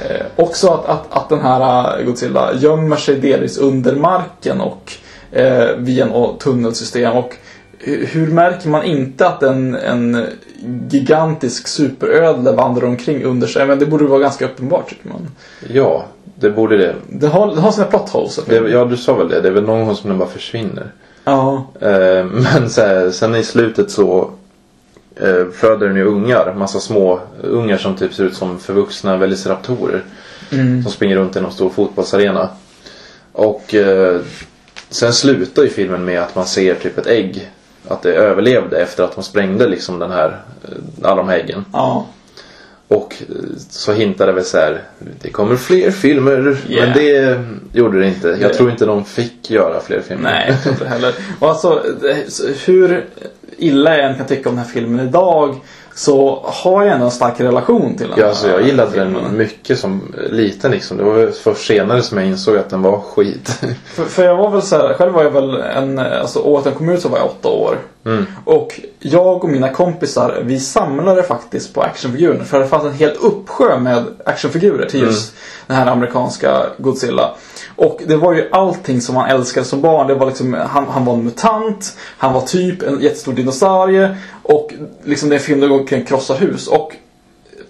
[0.08, 4.92] eh, också att, att, att den här Godzilla gömmer sig delvis under marken och
[5.32, 7.12] eh, via en tunnelsystem.
[7.12, 7.34] Och
[7.84, 10.26] hu- hur märker man inte att en, en
[10.90, 13.66] gigantisk superödla vandrar omkring under sig?
[13.66, 15.28] Men det borde vara ganska uppenbart tycker man.
[15.68, 16.94] ja, det borde det.
[17.10, 18.40] Det har, det har sina plot holes.
[18.72, 19.40] Ja, du sa väl det.
[19.40, 20.92] Det är väl någon gång som den bara försvinner.
[21.24, 21.66] ja.
[21.80, 22.42] Eh, men
[22.76, 24.30] här, sen i slutet så
[25.16, 26.54] eh, föder den ju ungar.
[26.54, 30.04] Massa små ungar som typ ser ut som förvuxna velociraptorer.
[30.52, 30.82] Mm.
[30.82, 32.48] Som springer runt i någon stor fotbollsarena.
[33.32, 34.20] Och eh,
[34.90, 37.50] sen slutar ju filmen med att man ser typ ett ägg.
[37.88, 40.70] Att det överlevde efter att de sprängde liksom den här, eh,
[41.02, 41.64] alla de här äggen.
[41.72, 42.06] ja.
[42.88, 43.34] Och eh,
[43.70, 44.82] så hintade väl så här,
[45.22, 46.58] det kommer fler filmer.
[46.68, 46.86] Yeah.
[46.86, 47.38] Men det
[47.78, 48.38] gjorde det inte.
[48.40, 50.30] Jag tror inte de fick göra fler filmer.
[50.30, 51.14] Nej, jag tror inte heller.
[51.40, 51.82] Och alltså,
[52.66, 53.06] hur
[53.58, 55.60] illa jag än kan tycka om den här filmen idag
[55.96, 59.22] så har jag ändå en stark relation till den Ja, alltså, jag gillade filmen.
[59.22, 60.96] den mycket som liten liksom.
[60.96, 63.48] Det var först senare som jag insåg att den var skit.
[63.94, 66.74] För, för jag var väl så här, själv var jag väl en, alltså året den
[66.74, 67.78] kom ut så var jag åtta år.
[68.04, 68.26] Mm.
[68.44, 72.44] Och jag och mina kompisar, vi samlade faktiskt på actionfigurer.
[72.44, 75.34] För det fanns en hel uppsjö med actionfigurer till just
[75.66, 77.34] den här amerikanska Godzilla.
[77.76, 80.06] Och det var ju allting som han älskade som barn.
[80.06, 84.16] Det var liksom, han, han var en mutant, han var typ en jättestor dinosaurie.
[84.42, 84.72] Och
[85.04, 86.68] liksom det är en film där går kring och krossar hus.
[86.68, 86.92] Och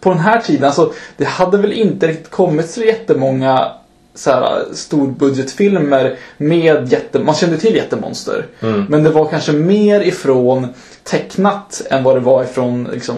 [0.00, 3.72] på den här tiden, alltså det hade väl inte riktigt kommit så jättemånga
[4.16, 7.18] så här, storbudgetfilmer med jätte...
[7.18, 8.46] Man kände till jättemonster.
[8.61, 8.85] Mm.
[8.88, 10.68] Men det var kanske mer ifrån
[11.05, 13.16] tecknat än vad det var ifrån liksom,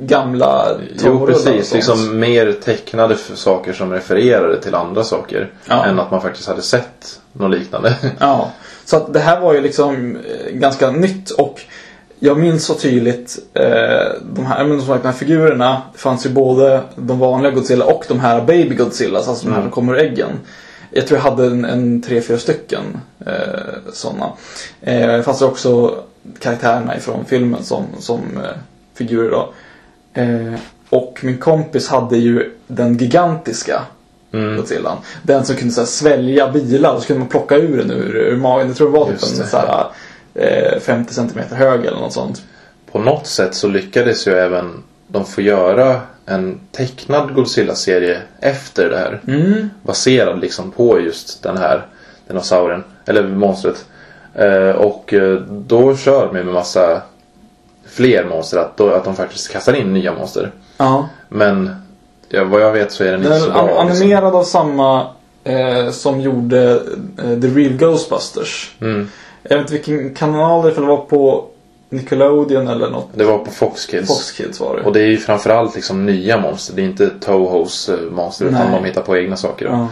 [0.00, 0.68] gamla
[1.04, 5.52] Jo precis, liksom mer tecknade saker som refererade till andra saker.
[5.68, 5.84] Ja.
[5.84, 7.96] Än att man faktiskt hade sett något liknande.
[8.18, 8.52] Ja,
[8.84, 11.60] så att det här var ju liksom eh, ganska nytt och
[12.18, 15.82] jag minns så tydligt eh, de här, men som sagt, de här figurerna.
[15.92, 19.62] Det fanns ju både de vanliga Godzilla och de här Baby Godzillas, alltså de här
[19.62, 20.30] som kommer ur äggen.
[20.90, 22.82] Jag tror jag hade en, en tre, fyra stycken
[23.26, 24.32] eh, sådana.
[24.80, 25.94] Eh, det fanns också
[26.38, 28.58] karaktärerna ifrån filmen som, som eh,
[28.94, 29.52] figurer då.
[30.22, 30.54] Eh,
[30.90, 33.82] och min kompis hade ju den gigantiska
[34.32, 34.56] Mm.
[34.56, 34.98] Godzillan.
[35.22, 38.16] Den som kunde så här, svälja bilar och så kunde man plocka ur den ur,
[38.16, 38.66] ur magen.
[38.66, 39.86] Jag tror det var typ en så här,
[40.80, 42.42] 50 cm hög eller något sånt.
[42.92, 48.96] På något sätt så lyckades ju även de få göra en tecknad Godzilla-serie efter det
[48.98, 49.20] här.
[49.28, 49.70] Mm.
[49.82, 51.86] Baserad liksom på just den här
[52.28, 52.84] dinosaurien.
[53.06, 53.84] Eller monstret.
[54.34, 57.02] Eh, och eh, då kör de med massa
[57.86, 58.58] fler monster.
[58.58, 60.50] Att, då, att de faktiskt kastar in nya monster.
[60.76, 61.08] Ja.
[61.28, 61.76] Men
[62.28, 63.62] ja, vad jag vet så är den Den inte så bra.
[63.66, 63.86] liksom.
[63.86, 65.06] animerad av samma
[65.44, 66.70] eh, som gjorde
[67.18, 68.74] eh, The Real Ghostbusters.
[68.80, 69.08] Mm.
[69.48, 71.44] Jag vet inte vilken kanal det för det var på
[71.88, 73.08] Nickelodeon eller något.
[73.14, 74.08] Det var på Fox Kids.
[74.08, 74.82] Fox Kids var det.
[74.82, 76.76] Och det är ju framförallt liksom nya monster.
[76.76, 78.80] Det är inte Tohos eh, monster utan Nej.
[78.80, 79.66] de hittar på egna saker.
[79.66, 79.88] Ja.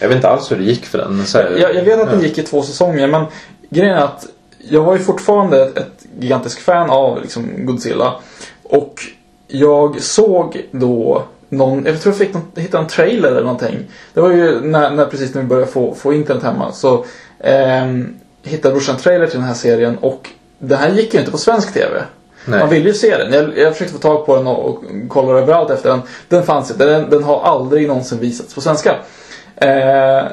[0.00, 1.26] Jag vet inte alls hur det gick för den.
[1.26, 3.24] Så Jag, jag vet att den gick i två säsonger men
[3.70, 4.26] grejen är att
[4.58, 8.14] jag var ju fortfarande ett, ett gigantiskt fan av liksom, Godzilla.
[8.62, 9.00] Och
[9.48, 13.78] jag såg då någon, jag tror jag fick någon, hittade en trailer eller någonting.
[14.14, 16.72] Det var ju när, när precis när vi började få, få internet hemma.
[16.72, 17.04] Så
[17.40, 18.14] ehm,
[18.46, 21.72] hittade brorsan trailer till den här serien och den här gick ju inte på svensk
[21.74, 22.02] TV.
[22.44, 22.60] Nej.
[22.60, 23.32] Man ville ju se den.
[23.32, 26.02] Jag, jag försökte få tag på den och, och kolla överallt efter den.
[26.28, 26.86] Den fanns inte.
[26.86, 28.96] Den, den har aldrig någonsin visats på svenska.
[29.56, 30.24] Eh,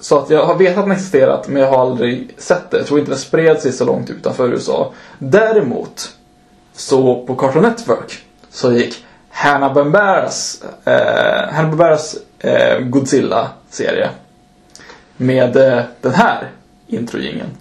[0.00, 2.76] så att jag har vetat att den existerat men jag har aldrig sett det.
[2.76, 4.92] Jag tror inte den spred sig så långt utanför USA.
[5.18, 6.10] Däremot
[6.72, 8.18] så på Cartoon Network
[8.50, 14.10] så gick Hanna-Barberas eh, Hanna-Barberas eh, Godzilla-serie.
[15.16, 16.50] Med eh, den här
[16.92, 17.59] introgängen.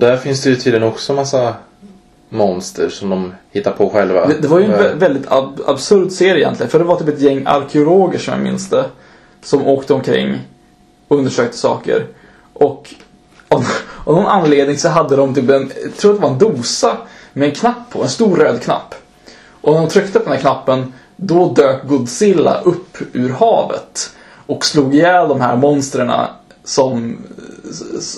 [0.00, 1.54] Där finns det ju tydligen också massa
[2.28, 4.26] monster som de hittar på själva.
[4.26, 6.70] Det, det var ju en Eh, vä- väldigt ab absurd serie egentligen.
[6.70, 8.84] För det var typ ett gäng arkeologer som jag minns det.
[9.42, 10.38] Som åkte omkring
[11.08, 12.06] och undersökte saker.
[12.52, 12.94] Och
[13.48, 13.64] av,
[14.04, 16.96] av någon anledning så hade de typ en, jag tror att det var en dosa
[17.32, 18.02] med en knapp på.
[18.02, 18.94] En stor röd knapp.
[19.60, 24.10] Och när de tryckte på den här knappen då dök Godzilla upp ur havet.
[24.46, 26.10] Och slog ihjäl de här monstren
[26.70, 27.16] som,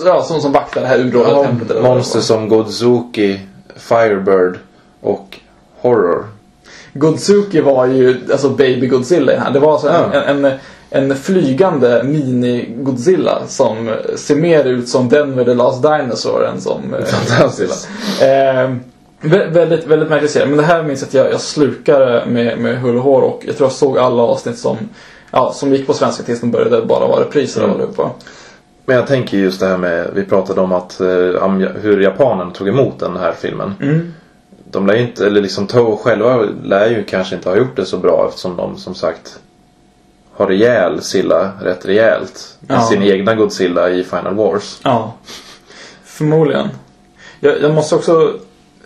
[0.04, 1.70] ja, som, som vaktar det här urådda ja, templet.
[1.70, 3.40] eller monster som Godzuki,
[3.76, 4.58] Firebird
[5.00, 5.38] och
[5.80, 6.26] Horror.
[6.92, 9.50] Godzuki var ju alltså Baby Godzilla den här.
[9.50, 10.12] Det var alltså Ja.
[10.20, 10.58] en, en,
[10.90, 17.04] en flygande mini-Godzilla som ser mer ut som Denver the Last Dinosaur än som eh,
[17.04, 17.88] Fantastiskt.
[18.18, 18.62] Godzilla.
[18.62, 18.70] Eh,
[19.20, 20.46] vä- väldigt, väldigt märklig serie.
[20.46, 23.42] Men det här minns jag att jag, jag slukade med, med hull och hår och
[23.46, 24.76] jag tror jag såg alla avsnitt som,
[25.30, 27.74] ja, som gick på svenska tills de började bara vara repriser Mm.
[27.76, 28.10] allihopa.
[28.84, 31.48] Men jag tänker just det här med, vi pratade om att eh,
[31.82, 33.74] hur japanen tog emot den här filmen.
[33.80, 34.12] Mm.
[34.70, 37.84] De lär ju inte, eller liksom Toho själva lär ju kanske inte ha gjort det
[37.84, 39.38] så bra eftersom de som sagt
[40.32, 42.58] har ihjäl Silla rätt rejält.
[42.68, 42.80] Ja.
[42.80, 44.80] sin egna Godzilla i Final Wars.
[44.84, 45.14] Ja,
[46.04, 46.68] förmodligen.
[47.40, 48.34] Jag, jag måste också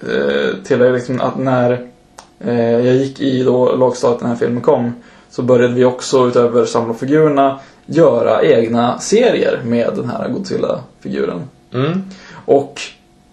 [0.02, 1.88] eh, tillägga liksom att när
[2.40, 4.94] eh, jag gick i då lågstadiet när den här filmen kom
[5.30, 11.42] så började vi också utöver samla figurerna göra egna serier med den här Godzilla-figuren.
[11.72, 12.03] Mm.
[12.44, 12.81] Och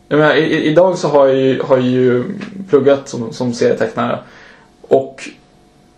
[0.08, 2.24] jag menar, i, idag så har jag ju, har jag ju
[2.70, 4.20] pluggat som, som serietecknare
[4.82, 5.30] och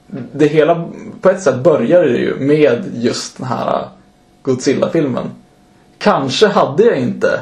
[0.08, 0.90] det hela
[1.22, 3.88] på ett sätt började ju med just den här
[4.42, 5.30] Godzilla-filmen.
[5.98, 7.40] Kanske hade jag inte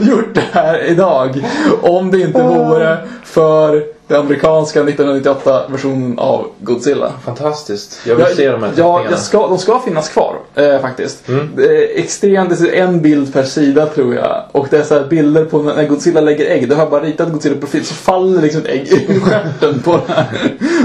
[0.00, 1.46] gjort det här idag
[1.82, 7.12] om det inte vore för den amerikanska 1998-versionen av Godzilla.
[7.24, 8.00] Fantastiskt.
[8.06, 11.28] Jag vill se de här ja, jag ska, de ska finnas kvar eh, faktiskt.
[11.28, 11.50] Mm.
[11.56, 14.42] Det är extremt, det är en bild per sida tror jag.
[14.52, 16.68] Och det är så här bilder på när Godzilla lägger ägg.
[16.68, 20.12] Då har jag bara ritat Godzilla-profil så faller liksom ett ägg ur stjärten på det
[20.12, 20.26] här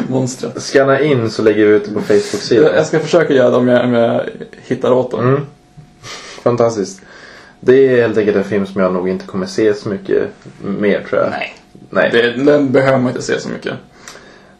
[0.09, 0.61] monstret.
[0.61, 2.71] Scanna in så lägger vi ut det på Jag, Facebook-sidan.
[2.75, 4.21] jag ska försöka göra det om jag, om jag
[4.67, 5.19] hittar åt dem.
[5.19, 5.41] Mm.
[6.43, 7.01] Fantastiskt.
[7.63, 10.27] Det är helt enkelt en film som jag nog inte kommer se så mycket
[10.61, 11.29] mer tror jag.
[11.29, 11.55] Nej,
[11.89, 12.09] Nej.
[12.11, 13.73] det, den behöver man inte se så mycket.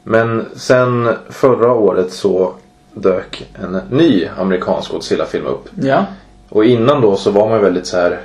[0.04, 2.54] Men sen förra året så
[2.94, 5.70] dök en ny amerikansk Godzilla-film upp.
[5.76, 6.06] Ja.
[6.50, 8.20] Och innan då så var man ju väldigt så här.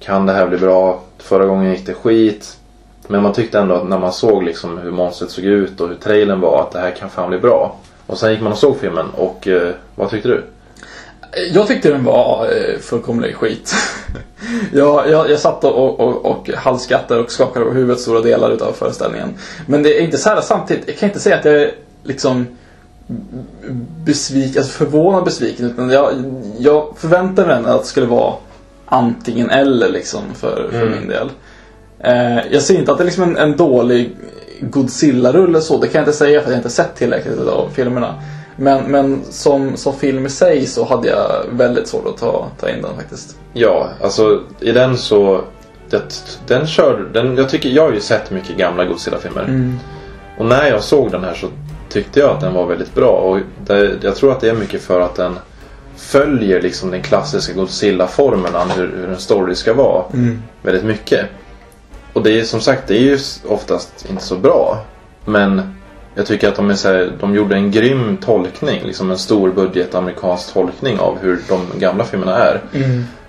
[0.00, 1.00] Kan det här bli bra?
[1.18, 2.56] Förra gången gick det skit.
[3.06, 5.94] Men man tyckte ändå att när man såg liksom hur monstret såg ut och hur
[5.94, 7.76] trailern var att det här kan fan bli bra.
[8.06, 10.44] Och sen gick man och såg filmen och eh, vad tyckte du?
[11.52, 13.74] Jag tyckte den var eh, fullkomlig skit.
[14.72, 18.72] Ja, jag, jag satt och, och, och halvskrattade och skakade på huvudet stora delar utav
[18.72, 19.34] föreställningen.
[19.66, 22.46] Men det är inte så här samtidigt, jag kan inte säga att jag är liksom
[24.04, 25.66] besviken, alltså förvånad besviken.
[25.66, 26.12] Utan jag,
[26.58, 28.34] jag förväntade mig att det skulle vara
[28.86, 31.30] antingen eller liksom för, för min del.
[31.98, 34.16] Eh, jag ser inte att det är liksom en, en dålig
[34.60, 38.14] Godzilla-rulle så, det kan jag inte säga för att jag inte sett tillräckligt av filmerna.
[38.60, 42.70] Men, men som, som film i sig så hade jag väldigt svårt att ta, ta
[42.70, 43.38] in den faktiskt.
[43.52, 45.40] Ja, alltså i den så...
[45.90, 46.02] Det,
[46.46, 49.72] den kör, den, jag, tycker, jag har ju sett mycket gamla Godzilla-filmer.
[50.38, 51.46] Och när jag såg den här så
[51.88, 53.10] tyckte jag att den var väldigt bra.
[53.10, 55.38] Och det, jag tror att det är mycket för att den
[55.96, 60.04] följer liksom den klassiska Godzilla-formen hur, hur en story ska vara.
[60.62, 61.26] Väldigt mycket.
[62.12, 63.18] Och det är som sagt, det är ju
[63.48, 64.84] oftast inte så bra.
[65.24, 65.74] Men
[66.18, 68.82] jag tycker att de, är så här, de gjorde en grym tolkning.
[68.84, 72.60] Liksom en stor budget amerikansk tolkning av hur de gamla filmerna är.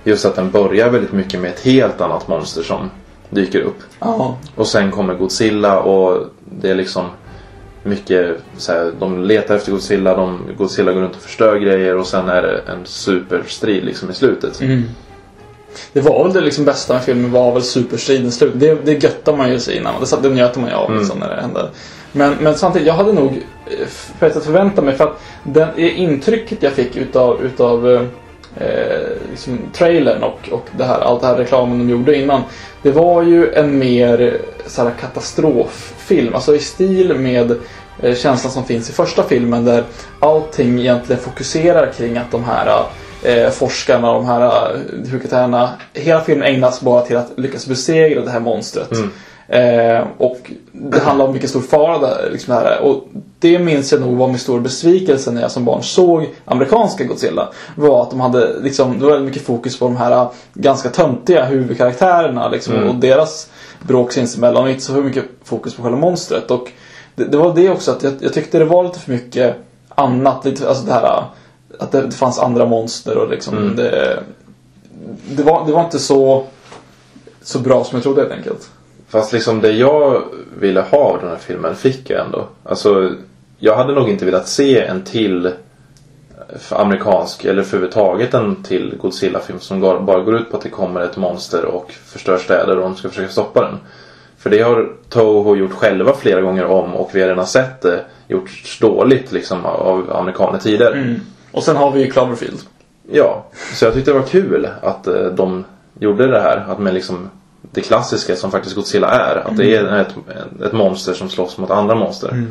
[0.03, 2.89] Just att den börjar väldigt mycket med ett helt annat monster som
[3.29, 3.77] dyker upp.
[3.99, 4.37] Ja.
[4.55, 6.27] Och sen kommer Godzilla och
[6.61, 7.05] det är liksom
[7.83, 12.07] mycket så här, de letar efter Godzilla, de, Godzilla går runt och förstör grejer och
[12.07, 14.61] sen är det en superstrid liksom i slutet.
[15.93, 18.53] Det var väl det liksom bästa med filmen var väl superstriden slut.
[18.55, 19.93] Det, det göttar man ju sig innan.
[20.01, 21.69] Det, det njöt man ju av liksom, när det hände.
[22.11, 23.87] Men, men samtidigt, jag hade nog eh,
[24.19, 28.01] på ett att förvänta mig för att den, det intrycket jag fick utav, utav eh,
[28.57, 32.41] eh, liksom trailern och, och det här, allt det här reklamen de gjorde innan.
[32.81, 34.33] Det var ju en mer eh,
[34.67, 36.35] så här, katastroffilm.
[36.35, 37.51] Alltså i stil med
[37.99, 39.83] eh, känslan som finns i första filmen där
[40.19, 42.83] allting egentligen fokuserar kring att de här
[43.23, 48.31] eh, forskarna, de här eh, hukatärerna, hela filmen ägnas bara till att lyckas besegra det
[48.31, 48.91] här monstret.
[48.91, 49.11] Mm.
[49.49, 52.81] Eh, och det handlar om vilken stor fara det, liksom det här är.
[52.81, 53.03] Och
[53.39, 57.49] det minns jag nog var min stora besvikelse när jag som barn såg amerikanska Godzilla.
[57.75, 60.89] Var att de hade liksom, det var väldigt mycket fokus på de här eh, ganska
[60.89, 63.49] töntiga huvudkaraktärerna liksom, och deras
[63.87, 66.51] bråk sinsemellan och inte så mycket fokus på själva monstret.
[66.51, 66.71] Och
[67.15, 69.55] det, det var det också att jag, jag tyckte det var lite för mycket
[69.89, 70.45] annat.
[70.45, 71.23] Lite, alltså det här
[71.79, 74.23] att det, det fanns andra monster och liksom det,
[75.29, 76.45] det, var, det var inte så,
[77.41, 78.69] så bra som jag trodde helt enkelt.
[79.09, 80.23] Fast liksom det jag
[80.59, 82.47] ville ha av den här filmen fick jag ändå.
[82.63, 83.11] Alltså,
[83.59, 85.51] jag hade nog inte velat se en till
[86.71, 91.01] amerikansk eller för överhuvudtaget en till Godzilla-film som bara går ut på att det kommer
[91.01, 93.77] ett monster och förstör städer och de ska försöka stoppa den.
[94.37, 98.05] För det har Toho gjort själva flera gånger om och vi har redan sett det
[98.27, 101.15] gjort dåligt liksom av amerikaner tidigare.
[101.51, 102.59] Och sen har vi ju Cloverfield.
[103.11, 105.65] Ja, så jag tyckte det var kul att eh, de
[105.99, 106.65] gjorde det här.
[106.67, 107.29] Att med liksom
[107.61, 109.35] det klassiska som faktiskt Godzilla är.
[109.35, 110.15] Att det är ett,
[110.65, 112.47] ett monster som slåss mot andra monster.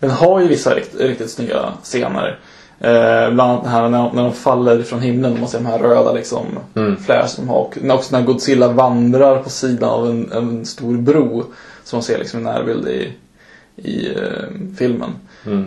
[0.00, 2.38] Den har ju vissa rikt, riktigt snygga scener.
[2.80, 5.78] Eh, bland annat här när, när de faller från himlen och man ser de här
[5.78, 6.46] röda liksom
[7.06, 7.58] flares som de har.
[7.58, 11.44] Och också när Godzilla vandrar på sidan av en, en stor bro.
[11.84, 13.12] Som man ser liksom i närbild i,
[13.76, 15.10] i eh, filmen.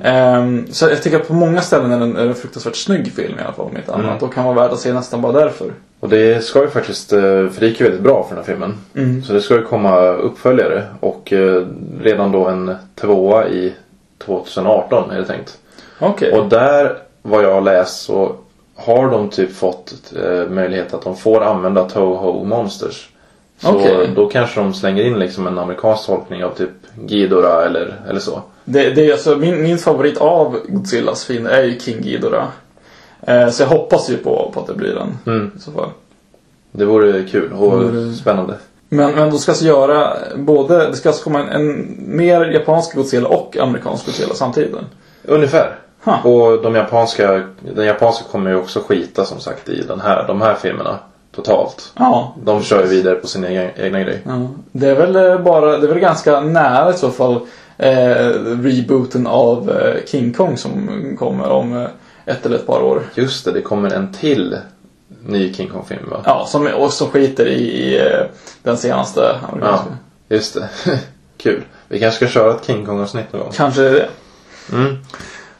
[0.04, 3.12] Ehm, så jag tycker att på många ställen är den, är den en fruktansvärt snygg
[3.12, 4.24] film i alla fall om inte annat.
[4.24, 5.74] Och kan vara värd att se nästan bara därför.
[6.04, 8.54] Och det ska ju faktiskt, eh, för det gick ju väldigt bra för den här
[8.54, 8.78] filmen.
[9.24, 10.84] Så det ska ju komma uppföljare.
[11.00, 11.66] Och eh,
[12.02, 13.74] redan då en tvåa i
[14.18, 15.58] 2018 är det tänkt.
[16.00, 16.32] Okej.
[16.32, 18.36] Och där, vad jag har läst så
[18.76, 23.10] har de typ fått eh, möjlighet att de får använda Toho Monsters.
[23.58, 24.10] Så Okej.
[24.16, 28.42] då kanske de slänger in liksom en amerikansk tolkning av typ Ghidorah eller, eller så.
[28.66, 32.48] Det, det är alltså, min, min favorit av Godzillas film är ju King Ghidorah.
[33.28, 35.18] Eh, så jag hoppas ju på, på att det blir den.
[35.36, 35.52] Mm.
[35.58, 35.90] I så fall.
[36.72, 38.54] Det vore kul och Vore- spännande.
[38.90, 42.96] Men, men då ska alltså göra både, det ska alltså komma en, en mer japansk
[42.96, 44.76] Godzilla och amerikansk Godzilla samtidigt?
[45.24, 45.76] Ungefär.
[46.04, 46.22] Ha.
[46.22, 47.44] Och de japanska,
[47.76, 51.00] den japanska kommer ju också skita som sagt i den här, de här filmerna.
[51.36, 51.92] Totalt.
[51.98, 52.36] Ja.
[52.44, 54.22] De kör ju vidare på sin egen, egna grej.
[54.26, 54.48] ja.
[54.72, 57.40] Det är väl eh, bara, det är väl ganska nära i så fall
[57.78, 58.30] eh,
[58.62, 61.88] rebooten av eh, King Kong som kommer om eh,
[62.26, 63.04] ett eller ett par år.
[63.16, 64.58] Just det, det kommer en till
[65.26, 66.22] ny King Kong-film va?
[66.26, 68.26] Ja, som också skiter i, i eh,
[68.64, 69.98] den senaste amerikanska.
[70.28, 70.70] Ja, just det.
[71.38, 71.64] Kul.
[71.88, 73.52] Vi kanske ska köra ett King Kong-avsnitt någon gång.
[73.52, 74.10] Kanske det.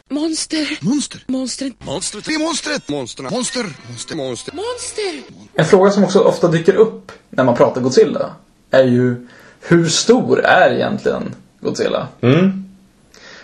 [0.10, 0.78] Monster.
[0.82, 1.22] Monster.
[1.28, 1.72] Monster.
[1.80, 2.26] Monstret.
[2.26, 2.90] Det är monstret.
[2.90, 3.30] Monsterna.
[3.30, 3.66] Monster.
[3.88, 4.16] Monster.
[4.16, 4.54] Monster.
[4.54, 5.36] Monster.
[5.54, 8.32] En fråga som också ofta dyker upp när man pratar Godzilla
[8.72, 9.28] är ju
[9.62, 12.08] hur stor är egentligen Godzilla?
[12.22, 12.63] Mm.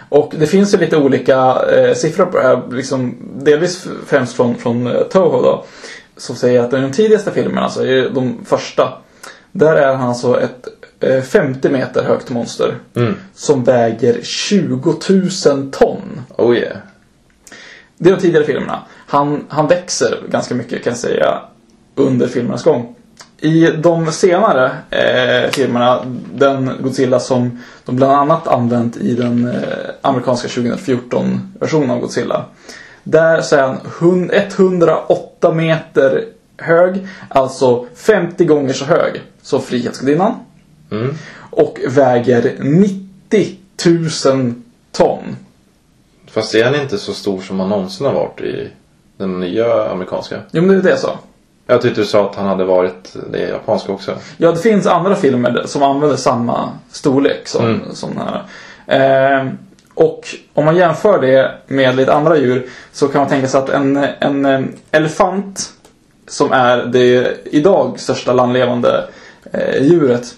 [0.10, 2.62] Och det finns ju lite olika eh, siffror på det här.
[2.72, 5.66] Liksom, delvis främst från, från eh, Toho då.
[6.18, 7.84] Som säger att i de tidigaste filmerna, alltså
[8.14, 8.94] de första.
[9.52, 10.68] Där är han alltså ett
[11.00, 12.76] eh, 50 meter högt monster.
[13.34, 14.96] Som väger 20
[15.46, 16.22] 000 ton.
[16.38, 16.78] Oh yeah.
[17.98, 18.80] Det är de tidigare filmerna.
[19.08, 21.42] Han, han växer ganska mycket kan jag säga.
[21.96, 22.96] under filmernas gång.
[23.42, 29.54] I de senare eh, filmerna, den Godzilla som de bland annat använt i den eh,
[30.02, 32.46] amerikanska 2014-versionen av Godzilla.
[33.04, 36.26] Där så är han hun- 108 meter
[36.58, 40.34] hög, alltså 50 gånger så hög som Frihetsgudinnan.
[40.92, 41.16] Mm.
[41.52, 43.58] Och väger 90
[44.26, 44.54] 000
[44.92, 45.36] ton.
[46.32, 48.70] Fast är han inte så stor som han någonsin har varit i
[49.18, 50.42] den nya amerikanska?
[50.52, 51.20] Jo men det är det jag sa.
[51.70, 54.12] Jag tyckte du sa att han hade varit det japanska också.
[54.38, 57.80] Ja, det finns andra filmer som använder samma storlek som, Mm.
[57.94, 58.44] som den här.
[58.88, 59.58] Ehm,
[59.94, 63.70] och om man jämför det med lite andra djur så kan man tänka sig att
[63.70, 64.62] en, en eh,
[64.92, 65.74] elefant
[66.28, 69.04] som är det idag största landlevande
[69.52, 70.36] eh, djuret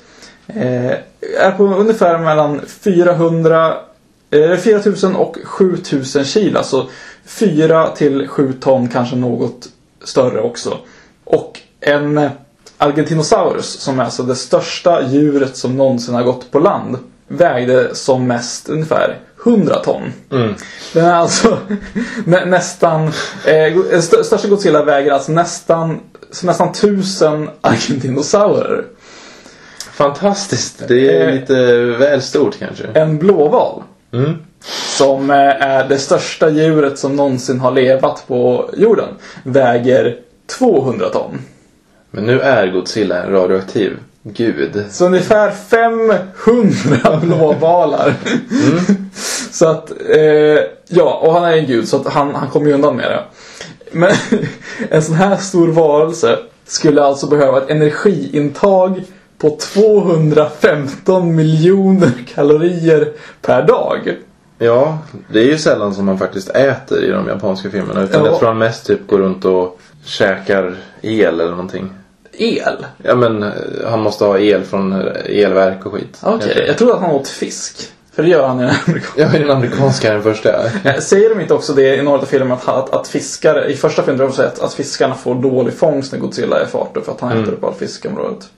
[0.48, 0.92] eh,
[1.40, 3.74] är på ungefär mellan 400
[4.32, 6.58] eh, 4000 och 7000 kilo.
[6.58, 6.90] Alltså
[7.26, 9.68] 4 till 7 ton, kanske något
[10.04, 10.78] större också.
[11.32, 12.32] Och en eh,
[12.78, 18.28] Argentinosaurus, som är alltså det största djuret som någonsin har gått på land, vägde som
[18.28, 20.02] mest ungefär 100 ton.
[20.32, 20.54] Mm.
[20.94, 21.58] Den är alltså
[22.26, 23.12] nä, nästan...
[23.46, 26.00] Eh, go- st- största Godzilla väger alltså nästan,
[26.44, 28.86] nästan 1000 Argentinosaurer.
[29.94, 30.84] Fantastiskt.
[30.88, 31.34] Det är Eh.
[31.34, 32.84] lite väl stort kanske.
[32.94, 33.84] En blåval.
[34.14, 34.34] Mm.
[34.98, 39.08] Som eh, är det största djuret som någonsin har levat på jorden.
[39.44, 40.16] Väger
[40.60, 41.40] 200 ton.
[42.12, 44.86] Men nu är Godzilla en radioaktiv gud.
[44.92, 48.14] Så ungefär 500 blåvalar.
[49.52, 52.74] så att, eh, ja, och han är en gud så att han, han kommer ju
[52.74, 53.24] undan med det.
[53.92, 54.12] Men
[54.90, 59.04] en sån här stor varelse skulle alltså behöva ett energiintag
[59.38, 64.18] på 215 miljoner kalorier per dag.
[64.58, 64.98] Ja,
[65.34, 68.02] det är ju sällan som man faktiskt äter i de japanska filmerna.
[68.02, 68.28] Utan Ja.
[68.30, 71.90] jag tror han mest typ går runt och käkar el eller någonting.
[72.34, 72.86] El?
[73.04, 73.50] Ja men eh,
[73.86, 76.18] han måste ha el från eh, elverk och skit.
[76.22, 76.66] Okej, Kanske.
[76.66, 77.88] jag trodde att han åt fisk.
[78.16, 79.22] För det gör han i den amerikanska.
[79.22, 80.66] Ja, i den amerikanska är den första.
[80.84, 83.76] Eh, Säger de inte också det i några av filmerna att, att, att fiskare, i
[83.76, 86.68] första filmen tror de säger att, att fiskarna får dålig fångst när Godzilla är i
[86.68, 88.50] farten för att han äter upp all fisk i området.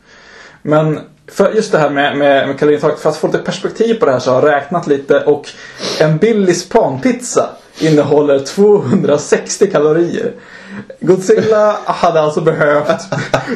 [0.62, 4.06] Men för just det här med, med, med kaloriintaget, för att få lite perspektiv på
[4.06, 5.50] det här så har jag räknat lite och
[6.00, 10.32] en Billys panpizza innehåller 260 kalorier.
[11.00, 13.02] Godzilla hade alltså behövt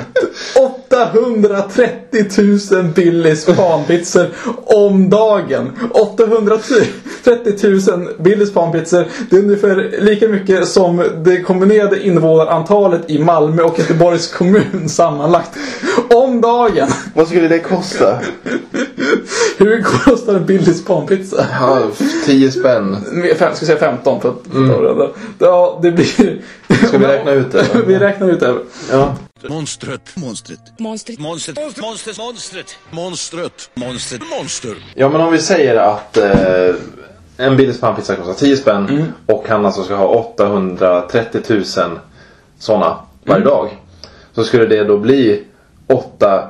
[0.90, 4.28] 830 000 Billys panpizzor
[4.66, 5.72] om dagen.
[5.92, 6.84] 830
[7.90, 9.06] 000 Billys panpizzor.
[9.30, 15.52] Det är ungefär lika mycket som det kombinerade invånarantalet i Malmö och Göteborgs kommun sammanlagt.
[16.10, 16.88] Om dagen.
[17.14, 18.20] Vad skulle det kosta?
[19.58, 21.46] Hur kostar en Billys panpizza?
[21.60, 21.80] Ja,
[22.26, 22.98] 10 spänn.
[23.14, 25.10] Fem, ska jag säga 15 för att ta det.
[25.40, 26.42] Ja, det blir...
[26.88, 27.66] Ska vi räkna ut det?
[27.88, 28.56] vi räknar ut det.
[28.92, 29.16] Ja.
[29.44, 30.16] Monstret.
[30.16, 30.60] Monstret.
[30.80, 31.20] Monstret.
[31.20, 31.58] Monstret.
[31.78, 32.18] Monstret.
[32.18, 32.78] Monstret.
[32.92, 33.70] Monstret.
[33.76, 34.22] Monstret.
[34.40, 34.76] Monster.
[34.96, 36.76] Ja men om vi säger att eh,
[37.38, 41.64] en Billys pannpizza kostar 10 spänn och han alltså ska ha 830 000
[42.60, 43.78] sådana varje dag.
[44.36, 45.44] Så skulle det då bli
[45.88, 46.48] 8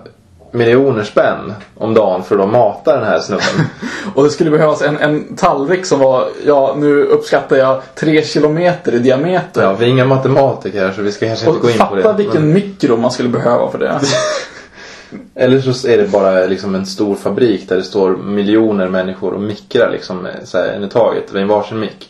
[0.52, 3.46] miljoner spänn om dagen för att mata den här snubben.
[4.16, 8.94] Och det skulle behövas en, en tallrik som var, ja nu uppskattar jag 3 kilometer
[8.94, 9.62] i diameter.
[9.62, 11.96] ja, vi är inga matematiker här så vi ska kanske inte och gå in på
[11.96, 12.02] det.
[12.04, 14.00] fatta vilken Men- mikro man skulle behöva för det.
[15.36, 19.42] Eller så är det bara liksom en stor fabrik där det står miljoner människor och
[19.42, 22.10] mikrar liksom så här, en i taget en varsin mick.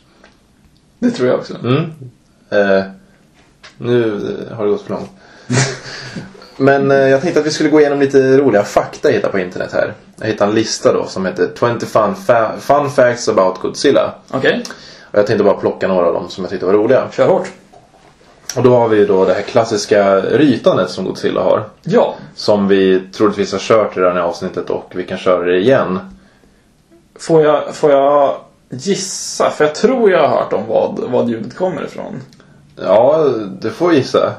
[1.00, 1.54] Det tror jag också.
[1.64, 1.78] Mm.
[2.50, 2.84] Eh,
[3.78, 4.12] nu
[4.56, 5.10] har det gått för långt.
[6.58, 9.40] Men eh, jag tänkte att vi skulle gå igenom lite roliga fakta jag hittade på
[9.40, 9.94] internet här.
[10.20, 14.14] Jag hittade en lista då som heter 20 fun, fa- fun facts about Godzilla.
[14.32, 14.64] Okej,
[15.12, 17.08] Och jag tänkte bara plocka några av dem som jag tyckte var roliga.
[17.12, 17.48] kör hårt.
[18.56, 21.64] Och då har vi ju då det här klassiska rytandet som Godzilla har.
[21.84, 26.00] Ja, Som vi troligtvis har kört i avsnittet och vi kan köra det igen.
[27.20, 28.36] får jag, får jag
[28.70, 29.50] gissa?
[29.50, 32.22] För jag tror jag har hört om vad, vad ljudet kommer ifrån.
[32.82, 33.26] Ja,
[33.62, 34.34] du får gissa.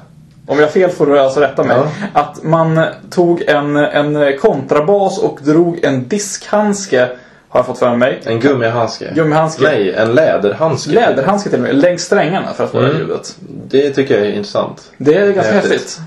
[0.49, 1.77] Om jag har fel får du alltså rätta mig.
[1.77, 1.89] Ja.
[2.21, 2.81] Att man
[3.11, 7.09] tog en, en kontrabas och drog en diskhandske,
[7.49, 8.21] har jag fått för mig.
[8.25, 9.13] En gummihandske.
[9.15, 9.63] Gummihandske.
[9.63, 10.91] Nej, en läderhandske.
[10.91, 12.99] Läderhandske till och med, längs strängarna för att få det Mm.
[12.99, 13.37] ljudet.
[13.69, 14.93] Det tycker jag är intressant.
[14.99, 15.73] Det är ganska Häftigt.
[15.73, 16.01] häftigt.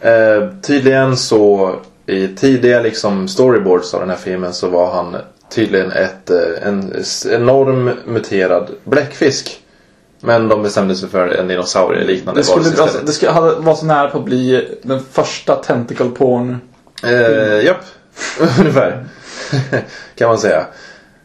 [0.00, 1.74] Eh, tydligen så
[2.06, 5.16] i tidiga liksom storyboards av den här filmen så var han
[5.54, 6.94] tydligen ett, eh, en
[7.32, 9.60] enorm muterad bläckfisk.
[10.20, 13.06] Men de bestämde sig för en dinosaurie liknande Det skulle, varelse alltså, istället.
[13.06, 13.32] det skulle
[13.66, 16.60] vara så nära på att bli den första tentacle porn.
[17.02, 17.84] Eh, japp,
[18.60, 19.04] ungefär.
[20.14, 20.66] kan man säga.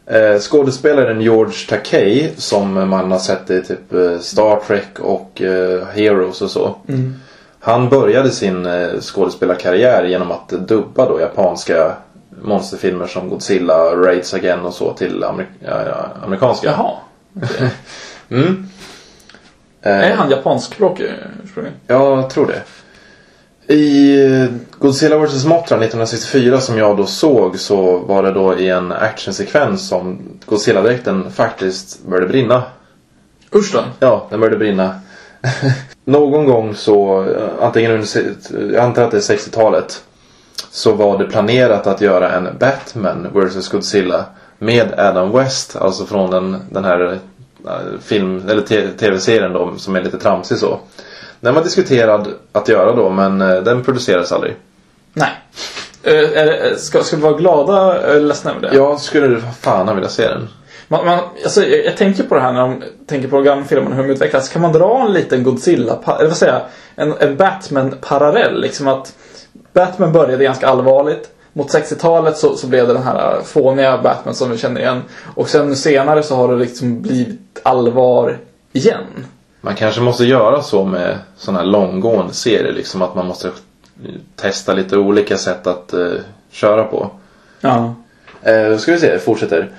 [0.06, 5.86] Eh, skådespelaren George Takei som man har sett i typ eh, Star Trek och eh,
[5.86, 6.76] Heroes och så.
[7.60, 11.92] Han började sin eh, skådespelarkarriär genom att dubba då japanska
[12.42, 16.66] monsterfilmer som Godzilla, Raids Again och så till amerik ja, ja, amerikanska.
[16.70, 16.92] Jaha.
[18.28, 18.66] Mm.
[19.84, 21.12] Är Eh, han japanskspråkig
[21.44, 21.78] ursprungligen?
[21.86, 22.62] Jag tror det.
[23.74, 24.46] I eh,
[24.78, 29.88] Godzilla vs Mothra 1964 som jag då såg så var det då i en actionsekvens
[29.88, 32.62] som Godzilla-dräkten faktiskt började brinna.
[33.54, 33.84] Usch då.
[34.00, 35.00] Ja, den började brinna.
[36.04, 38.08] Någon gång så, eh, antingen under,
[38.74, 40.04] jag antar att det är 60-talet.
[40.70, 44.24] Så var det planerat att göra en Batman vs Godzilla
[44.58, 45.76] med Adam West.
[45.76, 47.18] Alltså från den, den här eh,
[48.02, 48.62] film, eller
[48.96, 50.80] tv-serien då som är lite tramsig så.
[51.40, 54.56] Den var diskuterad att göra då men eh, den producerades aldrig.
[55.12, 55.30] Nej.
[56.02, 58.76] Eh, det, ska, ska vi vara glada eller ledsna över det?
[58.76, 60.48] Jag skulle fan vilja se den.
[60.88, 63.94] Man, man, alltså, jag, jag tänker på det här när de tänker på gamla och
[63.94, 64.48] hur de utvecklas.
[64.48, 66.62] Kan man dra en liten Godzilla, eller vad säger jag,
[66.96, 68.60] en, en Batman-parallell?
[68.60, 69.14] Liksom att
[69.72, 71.33] Batman började ganska allvarligt.
[71.56, 75.02] Mot 60-talet så, så blev det den här fåniga Batman som vi känner igen.
[75.34, 78.38] Och sen senare så har det liksom blivit allvar
[78.72, 79.04] igen.
[79.60, 83.50] Man kanske måste göra så med sådana här långgående serier liksom att man måste
[84.36, 86.08] testa lite olika sätt att eh,
[86.50, 87.10] köra på.
[87.60, 87.94] Ja.
[88.42, 89.70] Eh, då ska vi se, fortsätter.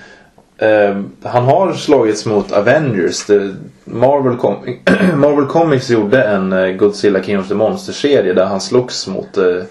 [0.58, 3.28] Eh, han har slagits mot Avengers.
[3.84, 9.08] Marvel, Com- Marvel Comics gjorde en eh, Godzilla King of the Monsters-serie där han slogs
[9.08, 9.64] mot eh,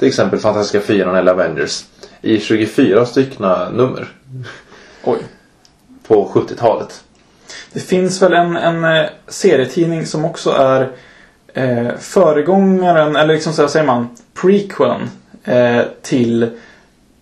[0.00, 1.84] till exempel Fantastiska Fyran eller Avengers.
[2.22, 4.08] I 24 styckna nummer
[5.04, 5.18] Oj.
[6.06, 7.04] på 70-talet.
[7.72, 10.90] Det finns väl en, en eh, serietidning som också är
[11.54, 15.10] eh, föregångaren, eller liksom så säger man, prequeln
[15.44, 16.50] eh, till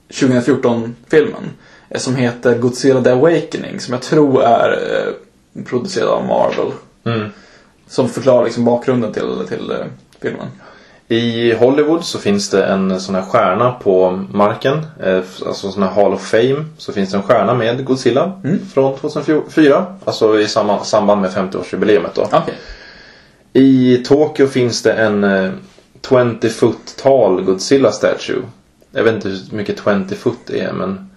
[0.09, 1.51] 2014-filmen.
[1.89, 6.73] Eh, som heter Godzilla The Awakening, som jag tror är eh, producerad av Marvel.
[7.05, 7.29] Mm.
[7.87, 9.87] Som förklarar liksom bakgrunden till, till eh,
[10.21, 10.47] filmen.
[11.11, 14.87] I Hollywood så finns det en sån här stjärna på marken.
[15.03, 16.65] eh, Alltså sån här Hall of Fame.
[16.79, 18.41] Så finns det en stjärna med Godzilla
[18.75, 19.87] från 2004.
[20.05, 22.23] Alltså i samma, samband med 50-årsjubileumet då.
[22.33, 22.55] Okej.
[23.53, 25.51] I Tokyo finns det en eh,
[26.41, 28.43] 20 foot tall Godzilla statue.
[28.93, 31.11] Jag vet inte hur mycket 20 foot är men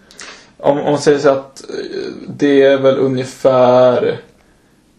[0.58, 4.02] Om, om man säger så att eh, det är väl ungefär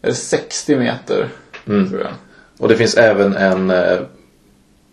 [0.03, 1.28] är det 60 meter.
[1.68, 1.88] Mm.
[1.88, 2.11] Tror jag.
[2.59, 3.99] Och det finns även en eh,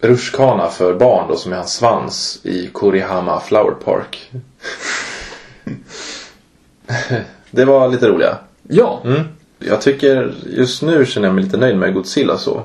[0.02, 4.32] rutschkana för barn då som är hans svans i Kurihama Flower Park.
[7.52, 8.38] det var lite roliga.
[8.68, 9.02] Ja.
[9.06, 9.22] Mm.
[9.60, 12.64] Jag tycker just nu känner jag mig lite nöjd med Godzilla så.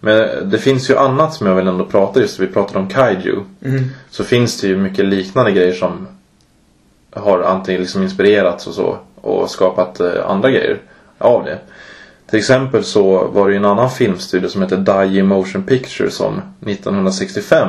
[0.00, 3.40] Men det finns ju annat som jag vill ändå prata just vi pratade om Kaiju.
[4.10, 6.08] Så finns det ju mycket liknande grejer som
[7.10, 10.80] har antingen liksom inspirerats och så och skapat eh, andra grejer
[11.18, 11.58] av det.
[12.30, 16.42] Till exempel så var det ju en annan filmstudio som hette Daiei Motion Picture som
[16.66, 17.68] 1965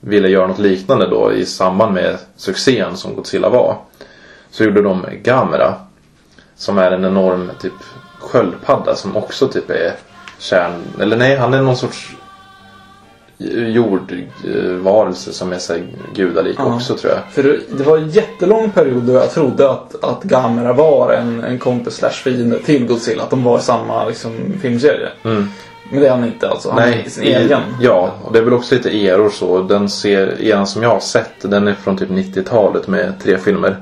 [0.00, 3.76] ville göra något liknande då i samband med succén som Godzilla var.
[4.50, 5.74] Så gjorde de Gamera.
[6.56, 7.72] Som är en enorm typ
[8.18, 9.94] sköldpadda som också typ är
[10.38, 10.82] kärn...
[11.00, 12.16] Eller nej, han är någon sorts
[13.38, 15.82] jordvarelse som är så här
[16.14, 16.74] gudalik Ja.
[16.74, 17.20] också tror jag.
[17.32, 17.42] För
[17.76, 21.94] det- var en jättelång period då jag trodde att, att Gamera var en, en kompis
[21.94, 23.22] slash fiende till Godzilla.
[23.22, 24.32] Att de var i samma liksom,
[24.62, 25.08] filmserie.
[25.24, 25.48] Mm.
[25.90, 26.70] Men det är han inte alltså.
[26.70, 27.60] Han är sin egen.
[27.80, 29.62] Ja, och det är väl också lite eror så.
[29.62, 33.76] Den ser, eran som jag har sett, den är från typ 90-talet med tre filmer.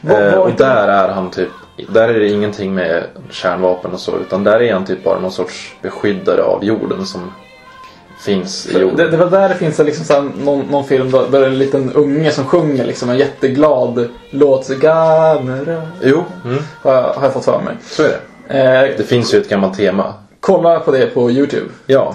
[0.00, 1.48] Vad- eh, vad och där är han typ,
[1.88, 4.12] där är det ingenting med kärnvapen och så.
[4.18, 7.32] Utan där är han typ bara någon sorts beskyddare av jorden som
[8.24, 8.96] finns i jorden.
[8.96, 11.58] Det, det var där det finns liksom, så här, någon, någon film där, där en
[11.58, 14.64] liten unge som sjunger liksom, en jätteglad låt.
[14.64, 15.82] Så, Gamera.
[16.02, 17.74] Jo, mm, Har, jag- har jag fått för mig.
[17.86, 18.08] så är
[18.48, 18.58] det.
[18.58, 20.14] Eh, Det finns ju ett gammalt tema.
[20.40, 21.66] kolla på det på YouTube.
[21.86, 22.14] Ja,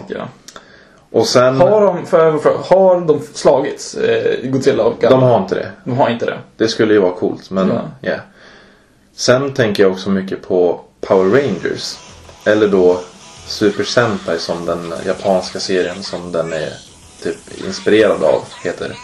[1.12, 1.62] och sen...
[1.62, 3.96] Har de, för, för, har de slagits?
[3.96, 5.20] Eh, Godzilla och Gamera?
[5.20, 5.68] De har inte det.
[5.84, 6.38] de har inte det.
[6.58, 7.82] Det skulle ju vara coolt, men ja.
[8.10, 8.16] Ja.
[9.16, 11.98] Sen tänker jag också mycket på Power Rangers.
[12.46, 13.00] Eller då
[13.50, 16.74] Super Sentai som den japanska serien som den är
[17.24, 17.38] typ
[17.68, 18.96] inspirerad av heter.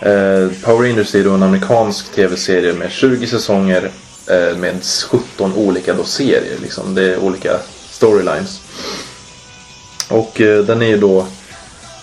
[0.00, 3.90] Eh, Power Rangers är då en amerikansk tv-serie med 20 säsonger
[4.26, 6.58] eh, med 17 olika då serier.
[6.62, 6.94] Liksom.
[6.94, 7.58] Det är olika
[7.90, 8.60] storylines.
[10.10, 11.26] Och eh, den är ju då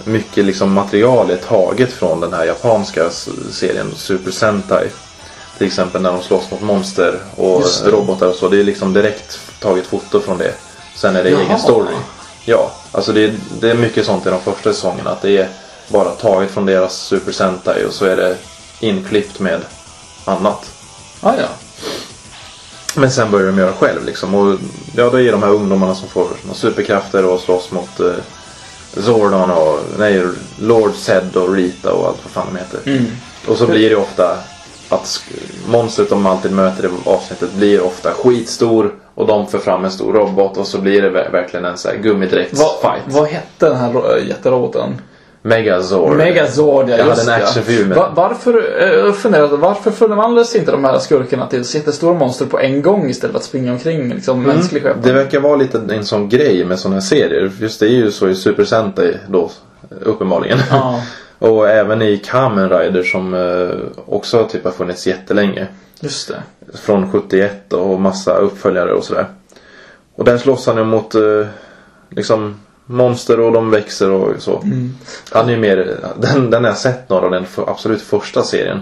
[0.03, 3.09] mycket liksom material är taget från den här japanska
[3.51, 4.87] serien Super Sentai.
[5.57, 8.49] Till exempel när de slåss mot monster och robotar och så.
[8.49, 10.53] Det är liksom direkt taget foto från det.
[10.95, 11.41] Sen är det Jaha.
[11.41, 11.95] egen story.
[12.45, 15.09] Ja, alltså det är, det är mycket sånt i de första säsongerna.
[15.09, 15.49] Att det är
[15.87, 18.37] bara taget från deras Super Sentai och så är det
[18.79, 19.61] inklippt med
[20.25, 20.71] annat.
[21.21, 21.47] Ah, ja.
[22.95, 24.35] Men sen börjar de göra själv liksom.
[24.35, 24.57] Och
[24.95, 28.13] ja, det är de här ungdomarna som får superkrafter och slåss mot eh,
[28.97, 30.23] Zordon och nej,
[30.59, 33.07] Lord Zed och Rita och allt vad fan de heter.
[33.47, 34.37] Och så blir det ofta
[34.89, 35.23] att
[35.67, 40.13] monstret de alltid möter i avsnittet blir ofta skitstor och de för fram en stor
[40.13, 43.03] robot och så blir det ver- verkligen en sån här Vad, gummidräktsfight.
[43.07, 45.01] vad hette den här ro- jätteroboten?
[45.41, 46.17] Megazord.
[46.17, 50.71] Megazord, ja Jag hade en actionfilm med Va, Varför, eh, jag funderade, varför förvandlades inte
[50.71, 54.43] de här skurkarna till jättestora monster på en gång istället för att springa omkring liksom
[54.43, 55.03] mänsklig skepnad?
[55.05, 57.51] Det verkar vara lite en sån grej med såna här serier.
[57.59, 59.49] Just det är ju så i Super Sentai då,
[60.01, 60.57] uppenbarligen.
[60.69, 61.01] Ja.
[61.39, 65.67] och även i Kamen Rider som eh, också typ har funnits jättelänge.
[65.99, 66.43] Just det.
[66.73, 69.25] Från 71 och massa uppföljare och sådär.
[70.15, 71.47] Och där slåss han ju mot eh,
[72.09, 72.55] liksom
[72.85, 74.63] monster och de växer och så.
[75.31, 78.81] Han är ju mer, den, den har jag sett några av den absolut första serien.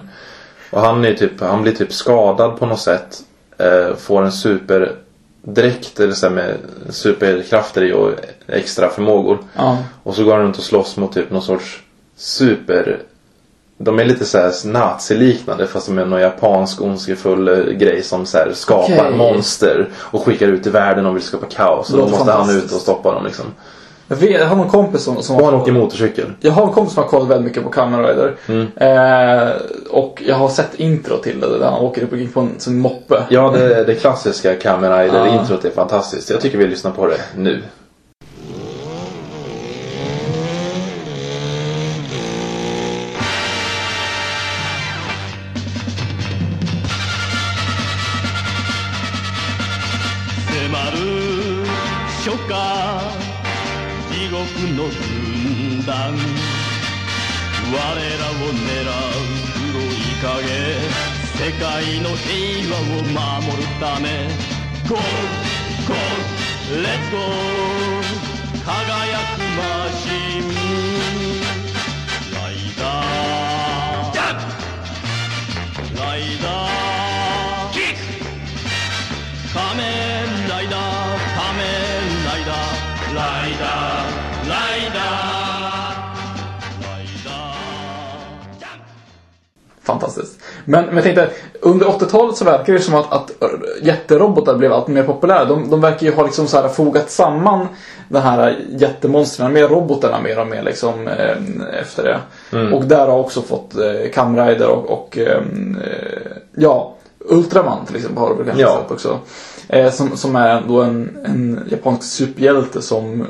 [0.72, 3.22] Och han är typ, han blir typ skadad på något sätt.
[3.58, 6.58] Eh, får en superdräkt eller så med
[6.90, 8.12] superkrafter i och
[8.48, 9.38] extra förmågor.
[9.56, 9.78] Ja.
[10.04, 11.83] Och så går han runt och slåss mot typ någon sorts
[12.16, 13.00] super...
[13.78, 18.38] De är lite såhär naziliknande fast de är någon japansk ondskefull eh, grej som så
[18.54, 19.18] skapar Okej.
[19.18, 21.94] monster och skickar ut i världen och vill skapa kaos.
[21.94, 23.46] Och då måste han ut och stoppa dem liksom.
[24.08, 26.26] Jag, vet, jag har någon kompis som, som Och han åker motorcykel.
[26.40, 28.36] Jag har en kompis som har kollat väldigt mycket på Kamen Rider.
[28.48, 28.68] Mm.
[28.76, 29.54] Eh,
[29.90, 33.24] och jag har sett intro till det där han åker upp på en moppe.
[33.30, 35.04] Ja, det, det klassiska Kamen Ah.
[35.04, 36.30] Rider-introt är fantastiskt.
[36.30, 37.62] Jag tycker vi lyssnar på det nu.
[61.44, 64.30] 世界の平和を守るため
[64.88, 64.96] Go!
[64.96, 65.94] Go!
[66.72, 67.18] Let's go!
[68.64, 70.08] 輝くマシ
[70.40, 70.73] ン
[89.84, 90.40] Fantastiskt.
[90.66, 91.30] Men, men jag tänkte,
[91.62, 93.32] under 80-talet så verkar det som att, att
[93.82, 95.46] jätterobotar blev allt mer populära.
[95.46, 97.68] De, de verkar ju ha liksom så här fogat samman
[98.10, 101.36] de här jättemonstren med robotarna mer och mer liksom eh,
[101.82, 102.20] efter det.
[102.76, 105.42] Och där har också fått eh, Kamen Rider och, och eh,
[106.56, 106.96] ja,
[107.30, 108.80] Ultraman till exempel har du väl kanske Ja.
[108.82, 109.20] sett också.
[109.68, 113.28] Eh, som, som är då en, en japansk superhjälte som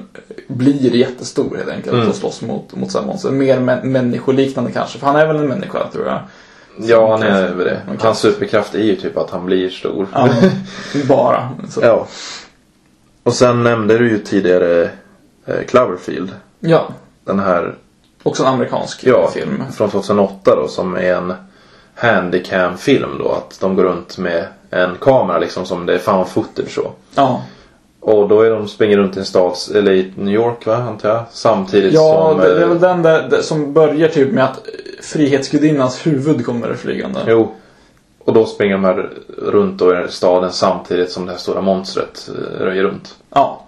[0.48, 3.32] blir jättestor helt enkelt och slåss mot, mot sådana monster.
[3.32, 6.20] Mer mä- människoliknande kanske, för han är väl en människa tror jag.
[6.78, 7.82] Ja, han är väl det.
[8.00, 10.08] Hans superkraft är ju typ att han blir stor.
[10.14, 10.30] Ja,
[11.08, 11.50] bara.
[11.70, 11.82] Så.
[11.84, 12.08] ja.
[13.24, 14.90] Och sen nämnde du ju tidigare
[15.46, 16.32] eh, Cloverfield.
[16.60, 16.88] ja,
[17.26, 17.76] Den här
[18.24, 19.64] också en amerikansk ja, film.
[19.74, 21.34] från 2008 då som är en
[21.96, 23.32] handicam-film då.
[23.32, 26.92] Att de går runt med en kamera liksom som det är found footage så.
[27.16, 27.42] Ja,
[28.00, 31.10] Och då är de springer runt i en stad, eller i New York va, antar
[31.10, 31.24] jag?
[31.32, 32.38] Samtidigt ja som...
[32.40, 34.60] det, det är eh, väl den där, där som börjar typ med att
[35.04, 37.20] Frihetsgudinnans huvud kommer flygande.
[37.28, 37.52] Jo.
[38.20, 42.30] Och då springer de här runt då i staden samtidigt som det här stora monstret
[42.30, 43.16] eh, röjer runt.
[43.34, 43.66] Ja,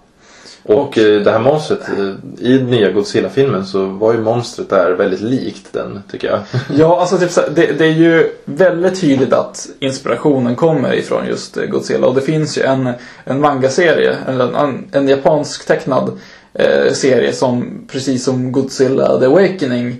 [0.62, 5.20] Och eh, det här monstret, eh, i nya Godzilla-filmen så var ju monstret där väldigt
[5.20, 6.40] likt den, tycker jag.
[6.80, 11.26] Ja, alltså typ så här, det, det är ju väldigt tydligt att inspirationen kommer ifrån
[11.26, 12.06] just Godzilla.
[12.06, 12.90] Och det finns ju en,
[13.24, 16.12] en manga-serie, eller en, en japansk tecknad
[16.54, 19.96] eh, serie som precis som Godzilla The Awakening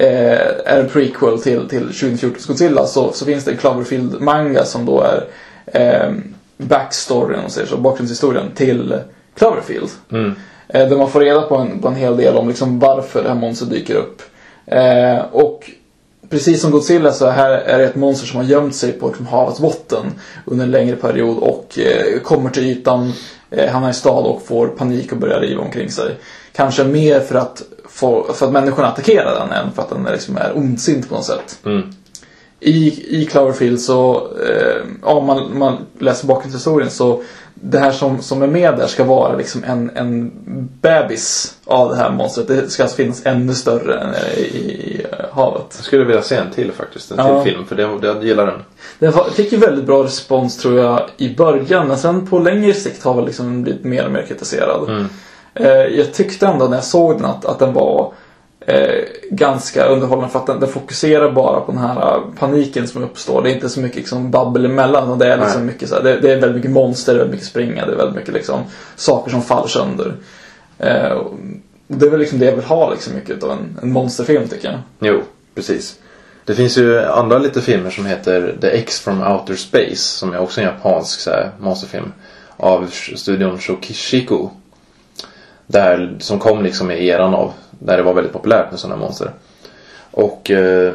[0.00, 4.86] eh, är en prequel till, till 2014 Godzilla så, så finns det en Cloverfield-manga som
[4.86, 5.26] då är
[5.66, 6.12] eh,
[6.56, 8.98] backstoryn, om man säger så, bakgrundshistorien till
[9.34, 9.88] Cloverfield.
[10.12, 10.34] Mm.
[10.68, 13.28] Eh, där man får reda på en, på en hel del om liksom varför det
[13.28, 14.22] här monstret dyker upp.
[14.66, 15.70] Eh, och
[16.30, 19.26] precis som Godzilla så här är det ett monster som har gömt sig på liksom,
[19.26, 20.06] havets botten
[20.44, 23.12] under en längre period och eh, kommer till ytan,
[23.50, 26.14] eh, hamnar i stad och får panik och börjar riva omkring sig.
[26.52, 27.62] Kanske mer för att,
[28.00, 31.24] få, för att människorna attackerar den än för att den liksom är ondsint på något
[31.24, 31.58] sätt.
[31.64, 31.82] Mm.
[32.60, 37.22] I, i Cloverfield så, eh, om man, man läser bakgrundshistorien så
[37.54, 40.32] det här som, som är med där ska vara liksom en, en
[40.80, 42.48] bebis av det här monstret.
[42.48, 45.74] Det ska alltså finnas ännu större än i, i eh, havet.
[45.76, 47.42] Jag skulle vilja se en till faktiskt, en Ja.
[47.42, 48.62] till film, för det, jag gillar den.
[48.98, 53.02] Den fick ju väldigt bra respons tror jag i början men sen på längre sikt
[53.02, 54.90] har väl liksom blivit mer och mer kritiserad.
[54.90, 55.06] Eh,
[55.90, 58.12] jag tyckte ändå när jag såg den att, att den var
[58.60, 63.02] eh, ganska underhållande för att den, den fokuserar bara på den här eh, paniken som
[63.02, 63.42] uppstår.
[63.42, 65.72] Det är inte så mycket liksom babbel emellan utan det är liksom Nej.
[65.72, 67.92] mycket så här, det, det är väldigt mycket monster, det är väldigt mycket springa, det
[67.92, 68.60] är väldigt mycket liksom
[68.96, 70.14] saker som faller sönder.
[70.78, 71.22] Eh,
[71.86, 74.68] det är väl liksom det jag vill ha liksom mycket av en, en monsterfilm tycker
[74.68, 74.78] jag.
[74.98, 75.22] Jo,
[75.54, 75.98] precis.
[76.44, 80.38] Det finns ju andra lite filmer som heter The X from Outer Space som är
[80.38, 82.12] också en japansk så här, monsterfilm.
[82.56, 82.86] Av
[83.16, 84.48] studion Shokishiku.
[85.70, 89.30] Där, som kom liksom i eran av, där det var väldigt populärt med sådana monster.
[90.10, 90.94] Och eh,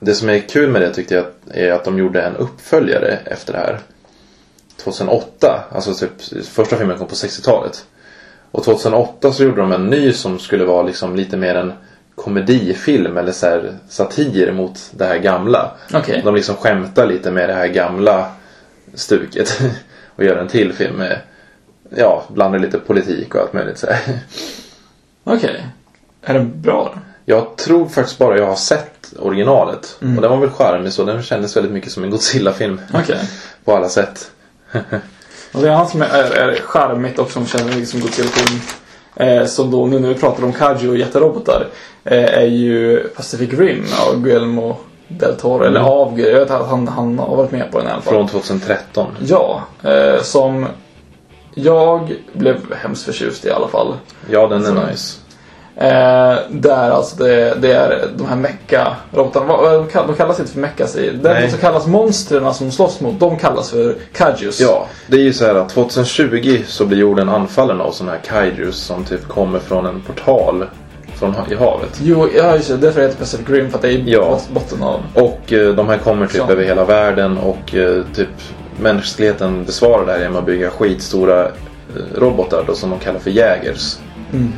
[0.00, 3.52] det som är kul med det tyckte jag är att de gjorde en uppföljare efter
[3.52, 3.78] det här.
[4.76, 7.84] 2008, alltså typ första filmen kom på 60-talet.
[8.50, 11.72] Och 2008 så gjorde de en ny som skulle vara liksom lite mer en
[12.14, 15.70] komedifilm eller så här satir mot det här gamla.
[15.94, 16.22] Okej.
[16.24, 18.30] De liksom skämtar lite med det här gamla
[18.94, 19.60] stuket.
[20.16, 21.18] och gör en till film med,
[21.88, 23.86] ja, blandar lite politik och allt möjligt så.
[25.24, 25.66] Okej.
[26.22, 27.00] Är den bra då?
[27.24, 29.96] Jag tror faktiskt bara jag har sett originalet.
[30.00, 31.04] Och den var väl charmig så.
[31.04, 32.80] Den kändes väldigt mycket som en Godzilla-film.
[32.94, 33.18] Okej.
[33.64, 34.30] På alla sätt.
[35.52, 38.60] Och det är han som är, är, är charmigt och som känner mig som Godzilla-film.
[39.16, 41.66] Eh, som då, nu när vi pratar om Kaiju och jätterobotar,
[42.04, 44.76] eh, är ju Pacific Rim av Guillermo
[45.08, 45.64] del Toro.
[45.64, 48.14] Eller av, jag vet att han, han har varit med på den i alla fall.
[48.14, 49.06] Från 2013.
[49.20, 50.66] Ja, eh, som
[51.58, 53.94] jag blev hemskt förtjust i alla fall.
[54.30, 55.18] Ja, den är Så- nice.
[55.80, 58.36] Eh, där alltså det, det är de här
[59.46, 61.10] vad kall- De kallas inte för mechas i.
[61.22, 64.60] De som kallas monstren som slåss mot, de kallas för kajus.
[64.60, 68.20] Ja, det är ju så här att 2020 så blir jorden anfallen av sådana här
[68.24, 70.64] kaijus som typ kommer från en portal
[71.14, 72.00] från, i havet.
[72.02, 72.76] Jo, ja just det.
[72.76, 74.40] Därför heter Pacific Rim, för att det är Ja.
[74.54, 75.00] botten av...
[75.14, 76.52] Och eh, de här kommer typ Så.
[76.52, 78.28] över hela världen och eh, typ
[78.80, 81.50] mänskligheten besvarar det här genom att bygga skitstora eh,
[82.14, 83.96] robotar då, som de kallar för jägers.
[84.32, 84.52] Mm.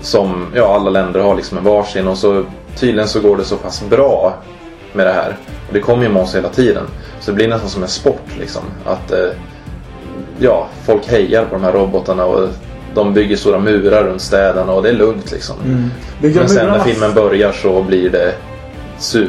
[0.00, 2.44] Som, ja alla länder har liksom en varsin och så
[2.76, 4.34] tydligen så går det så pass bra
[4.92, 5.36] med det här.
[5.68, 6.84] Och det kommer ju monster hela tiden.
[7.20, 8.62] Så det blir nästan som en sport liksom.
[8.84, 9.28] Att eh,
[10.38, 12.48] ja, folk hejar på de här robotarna och
[12.94, 15.56] de bygger stora murar runt städerna och det är lugnt liksom.
[16.20, 18.34] Bygger Men sen när filmen börjar så blir det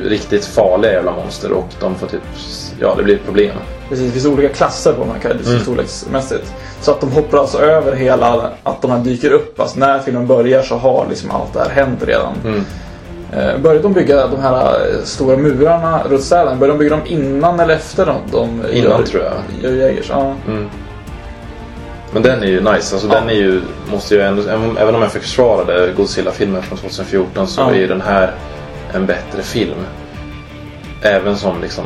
[0.09, 2.21] riktigt farliga jävla monster och de får typ,
[2.79, 3.55] ja det blir ett problem.
[3.89, 5.59] Precis, det finns olika klasser på de här kajus Mm.
[5.59, 6.53] storleksmässigt.
[6.81, 9.59] Så att de hoppar alltså över hela, att de här dyker upp.
[9.59, 12.33] Alltså när filmen börjar så har liksom allt det här hänt redan.
[12.45, 12.65] Mm.
[13.33, 16.55] Eh, började de bygga de här eh, stora murarna runt städerna?
[16.55, 19.23] Började de bygga dem innan eller efter de, de Innan gör, tror
[19.61, 19.73] jag.
[19.77, 20.05] Jägers?
[20.09, 20.33] Ja.
[22.13, 23.13] Men den är ju nice, alltså Ja.
[23.19, 23.61] den är ju,
[23.91, 27.69] måste jag ändå, även- även om jag försvarade Godzilla-filmen från 2014 så Ja.
[27.71, 28.31] är ju den här
[28.93, 29.77] en bättre film.
[31.01, 31.83] Även som liksom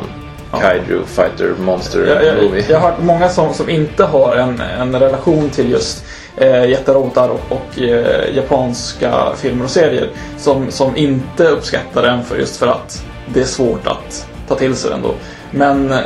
[0.52, 2.64] Kaiju Fighter Monster Jag, jag, Movie.
[2.68, 6.04] jag har hört många som, som inte har en, en relation till just
[6.36, 12.36] eh, jätterobotar och, och eh, japanska filmer och serier som, som inte uppskattar den för
[12.36, 15.14] just för att det är svårt att ta till sig den då.
[15.50, 15.98] Men eh,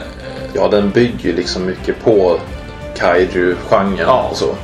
[0.53, 2.36] Ja, den bygger ju liksom mycket på
[2.97, 4.28] Kaiju-genren Ja.
[4.30, 4.55] och så.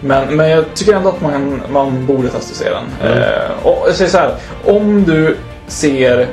[0.00, 3.12] Men, men jag tycker ändå att man, man borde testa att se den.
[3.12, 3.22] Mm.
[3.22, 4.34] Eh, och jag säger så här.
[4.64, 6.26] Om du ser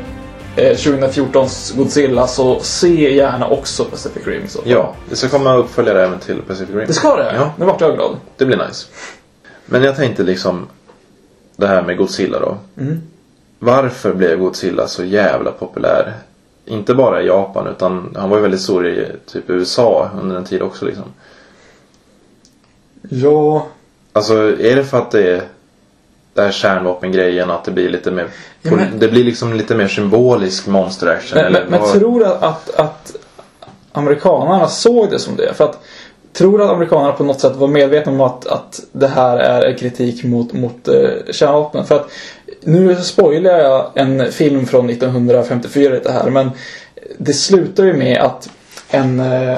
[0.56, 4.48] 2014s Godzilla så se gärna också Pacific Rim.
[4.48, 4.60] Så.
[4.66, 6.88] Ja, det ska komma uppföljare även till Pacific Rim.
[6.88, 7.36] Det ska det?
[7.36, 7.54] Ja.
[7.58, 8.18] Nu vart jag glad.
[8.38, 8.88] Det blir nice.
[9.66, 10.68] Men jag tänkte liksom
[11.56, 12.58] det här med Godzilla då.
[12.82, 13.02] Mm.
[13.60, 16.14] Varför blev Godzilla så jävla populär?
[16.66, 20.46] Inte bara i Japan utan han var ju väldigt stor i typ USA under en
[20.46, 21.04] tid också liksom.
[23.10, 23.68] Ja.
[24.14, 25.42] Alltså är det för att det är
[26.36, 28.28] det här kärnvapengrejen att det blir lite mer
[28.62, 32.20] Ja, men- Det blir liksom lite mer symbolisk monster action Men, eller men, vad- tror
[32.20, 33.16] du att, att
[33.92, 35.54] amerikanerna såg det som det?
[35.54, 35.80] För att
[36.34, 39.78] Tror du att amerikanerna på något sätt var medvetna om att, att det här är
[39.78, 40.94] kritik mot, mot eh,
[41.32, 41.86] kärnvapen?
[41.86, 42.10] För att
[42.64, 46.52] nu spoilar jag en film från 1954 lite här men
[47.18, 48.50] det slutar ju med att
[48.90, 49.20] en...
[49.20, 49.58] Eh,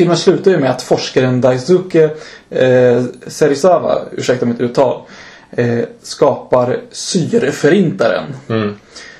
[0.00, 2.10] filmen slutar ju med att forskaren Daisuke
[2.50, 5.02] eh, Serizawa, ursäkta mitt uttal,
[5.50, 8.24] eh, skapar syreförintaren.
[8.48, 8.74] Mm.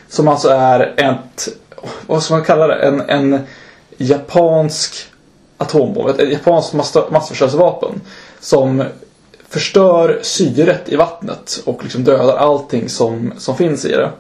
[0.09, 1.49] Som alltså är ett,
[2.07, 2.75] vad ska man kalla det?
[2.75, 3.41] En, en
[3.97, 4.95] japansk
[5.57, 6.09] atombomb.
[6.09, 8.01] Ett, ett japanskt mass- massförstörelsevapen.
[8.41, 8.85] Som
[9.49, 14.11] förstör syret i vattnet och liksom dödar allting som, som finns i det.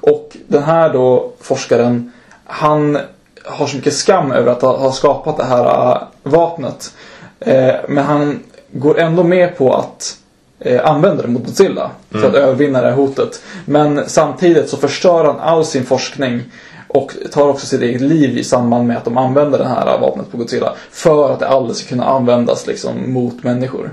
[0.00, 2.12] Och den här då forskaren,
[2.44, 2.98] han
[3.44, 6.94] har så mycket skam över att ha, ha skapat det här äh, vapnet.
[7.40, 8.40] Eh, men han
[8.72, 10.16] går ändå med på att
[10.60, 13.42] eh, använda det mot Godzilla för att övervinna det här hotet.
[13.64, 16.42] Men samtidigt så förstör han all sin forskning
[16.88, 20.30] och tar också sitt eget liv i samband med att de använder det här vapnet
[20.30, 20.74] på Godzilla.
[20.90, 23.90] För att det aldrig ska kunna användas liksom mot människor.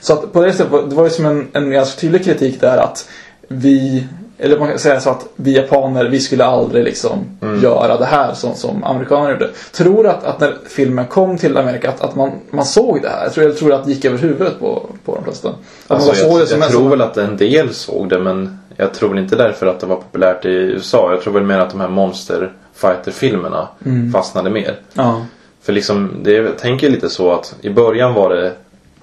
[0.00, 2.78] Så att på det sättet, det var ju som en, en ganska tydlig kritik där
[2.78, 3.08] att
[3.48, 4.06] vi
[4.38, 7.62] eller man kan säga så att vi japaner, vi skulle aldrig liksom Mm.
[7.62, 9.50] göra det här som, som amerikaner gjorde.
[9.72, 13.28] Tror att, att när filmen kom till Amerika att, att man, man såg det här?
[13.28, 15.48] Tror, eller tror att det gick över huvudet på, på de flesta?
[15.86, 18.18] Alltså, man såg jag det som jag tror som- väl att en del såg det
[18.18, 21.10] men jag tror väl inte därför att det var populärt i USA.
[21.10, 24.12] Jag tror väl mer att de här Monster Fighter-filmerna Mm.
[24.12, 24.76] fastnade mer.
[24.92, 25.22] Ja.
[25.62, 28.52] För liksom, det, jag tänker lite så att i början var det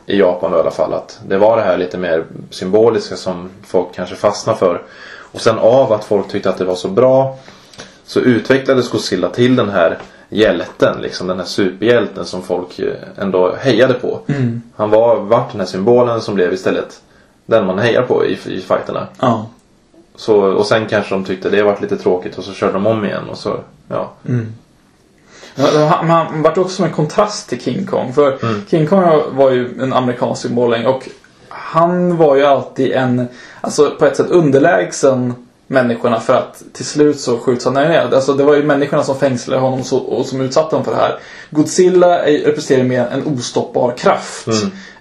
[0.05, 3.87] i Japan i alla fall att det var det här lite mer symboliska som folk
[3.95, 4.81] kanske fastnade för.
[5.31, 7.37] Och sen av att folk tyckte att det var så bra
[8.05, 9.97] så utvecklades Godzilla till den här
[10.29, 14.19] hjälten, liksom den här superhjälten som folk eh, ändå hejade på.
[14.27, 14.61] Mm.
[14.75, 17.01] Han var, vart den här symbolen som blev istället
[17.45, 19.07] den man hejar på i, i fighterna.
[19.19, 19.47] Ja.
[20.15, 23.05] Så, och sen kanske de tyckte det varit lite tråkigt och så körde de om
[23.05, 24.11] igen och så, ja.
[25.55, 28.13] Ja, Han, han vart också som en kontrast till King Kong.
[28.13, 28.37] För
[28.69, 31.09] King Kong var ju en amerikansk symbol länge och
[31.71, 33.27] han var ju alltid en,
[33.61, 35.33] alltså på ett sätt underlägsen
[35.67, 38.09] människorna för att till slut så skjuts han ner.
[38.13, 41.01] Alltså det var ju människorna som fängslade honom så, och som utsatte honom för det
[41.01, 41.19] här.
[41.49, 44.47] Godzilla representerar mer en ostoppbar kraft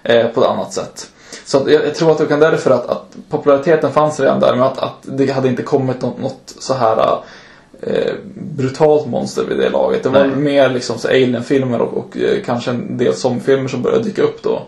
[0.03, 1.09] eh, på ett annat sätt.
[1.45, 4.55] Så att jag, jag tror att det kan därför att, att populariteten fanns redan där
[4.55, 7.17] men att, att det hade inte kommit något, något så här
[7.81, 10.03] eh, brutalt monster vid det laget.
[10.03, 10.35] Det var Nej.
[10.35, 14.43] mer liksom så Alien-filmer och, och eh, kanske en del zombie-filmer som började dyka upp
[14.43, 14.61] då.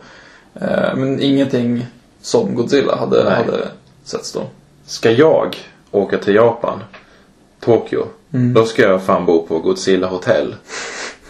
[0.55, 1.85] Eh, men ingenting
[2.21, 3.33] som Godzilla hade, Nej.
[3.33, 3.67] hade
[4.03, 4.41] setts då.
[4.85, 5.55] Ska jag
[5.91, 6.79] åka till Japan,
[7.59, 8.53] Tokyo, Mm.
[8.53, 10.55] då ska jag fan bo på Godzilla Hotel.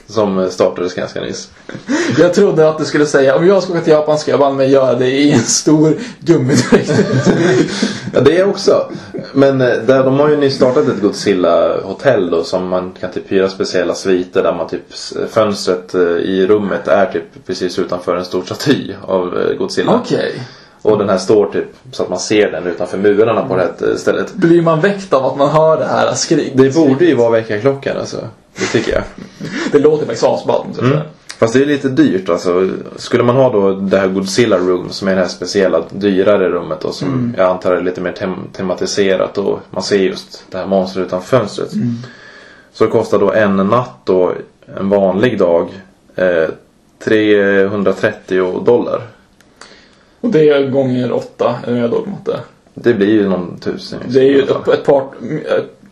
[0.08, 1.50] Som startades ganska nyss.
[2.20, 4.56] Jag trodde att du skulle säga om jag ska åka till Japan ska jag banne
[4.56, 6.92] mig göra det i en stor gummidräkt.
[8.14, 8.92] Ja, det är också.
[9.34, 13.12] Men eh, där, de har ju nyss startat ett Godzilla hotell då som man kan
[13.12, 14.94] typ hyra speciella sviter där man typ
[15.30, 20.00] fönstret eh, i rummet är typ precis utanför en stor staty av eh, Godzilla.
[20.04, 20.42] Okej.
[20.82, 23.96] Och den här står typ så att man ser den utanför murarna på det här
[23.96, 24.34] stället.
[24.34, 26.52] Blir man väckt av att man hör det här skrik?
[26.56, 28.18] Det borde ju vara väckarklockan alltså.
[28.56, 29.04] Det tycker jag.
[29.72, 30.68] Det låter faktiskt asball.
[30.68, 31.06] måste jag Mm.
[31.38, 32.70] Fast det är lite dyrt alltså.
[32.96, 36.80] Skulle man ha då det här Godzilla Room som är det här speciella dyrare rummet
[36.82, 40.66] då som jag antar är lite mer tem- tematiserat och man ser just det här
[40.66, 41.72] monstret utan fönstret.
[42.74, 44.34] Så kostar då en natt då
[44.78, 45.68] en vanlig dag
[46.16, 46.50] eh,
[47.04, 49.02] 330 dollar.
[50.22, 52.40] Och det är gånger åtta, är jag dålig matte.
[52.74, 54.00] Det blir ju någon tusen.
[54.08, 55.08] Det är ju ett par,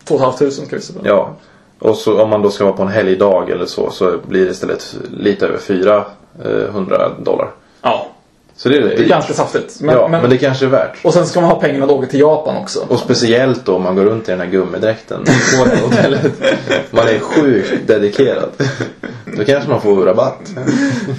[0.04, 1.00] två och ett halvt tusen ska vi säga.
[1.04, 1.36] Ja.
[1.82, 4.52] Och så om man då ska vara på en helgdag eller så så blir det
[4.52, 7.52] istället lite över 400 dollar.
[7.82, 8.08] ja.
[8.56, 9.82] Så det är Det är ganska saftigt.
[9.82, 11.06] Men, ja, men, men det kanske är värt.
[11.06, 12.86] Och sen ska man ha pengarna åka till Japan också.
[12.90, 16.32] Och speciellt då om man går runt i den här gummidräkten på det hotellet.
[16.92, 18.50] Man är sjukt dedikerad.
[19.38, 20.40] Då kanske man får rabatt.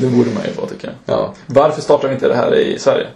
[0.01, 1.17] Det borde man ju få tycker jag.
[1.19, 1.35] Ja.
[1.47, 3.07] Varför startar vi inte det här i Sverige?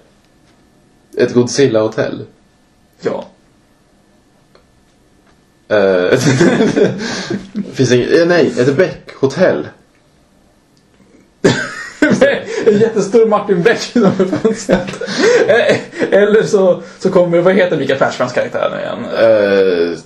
[1.16, 2.24] Ett Godzilla-hotell.
[3.01, 3.24] Ja.
[5.69, 6.19] Eh,
[7.75, 9.69] Finns inget, eh, nej, ett Beck-hotell.
[12.67, 15.03] en jättestor Martin Beck utanför fönstret.
[15.49, 15.77] Eh,
[16.11, 19.05] Eller så, så kommer, vad heter Mikael Persbrandts karaktär nu igen?
[19.14, 19.99] Eh,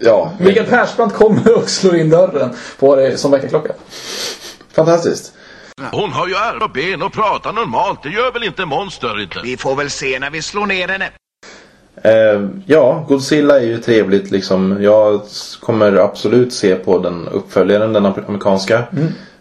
[0.00, 3.72] ja, Mikael Persbrandt kommer och slår in dörren på det som väckarklocka.
[4.72, 5.32] fantastiskt.
[5.92, 8.02] Hon har ju armar och ben och pratar normalt.
[8.02, 9.40] Det gör väl inte monster inte?
[9.42, 11.10] Vi får väl se när vi slår ner henne.
[12.02, 14.82] Eh, ja, Godzilla är ju trevligt liksom.
[14.82, 15.20] Jag
[15.60, 18.82] kommer absolut se på den uppföljaren, den amerikanska.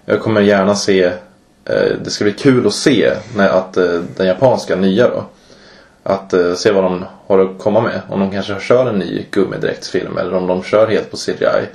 [0.05, 1.03] Jag kommer gärna se,
[1.65, 5.23] eh, det ska bli kul att se när, att eh, den japanska nya då.
[6.03, 8.01] Att eh, se vad de har att komma med.
[8.09, 11.65] Om de kanske kör en ny gummidräktsfilm eller om de kör helt på CGI.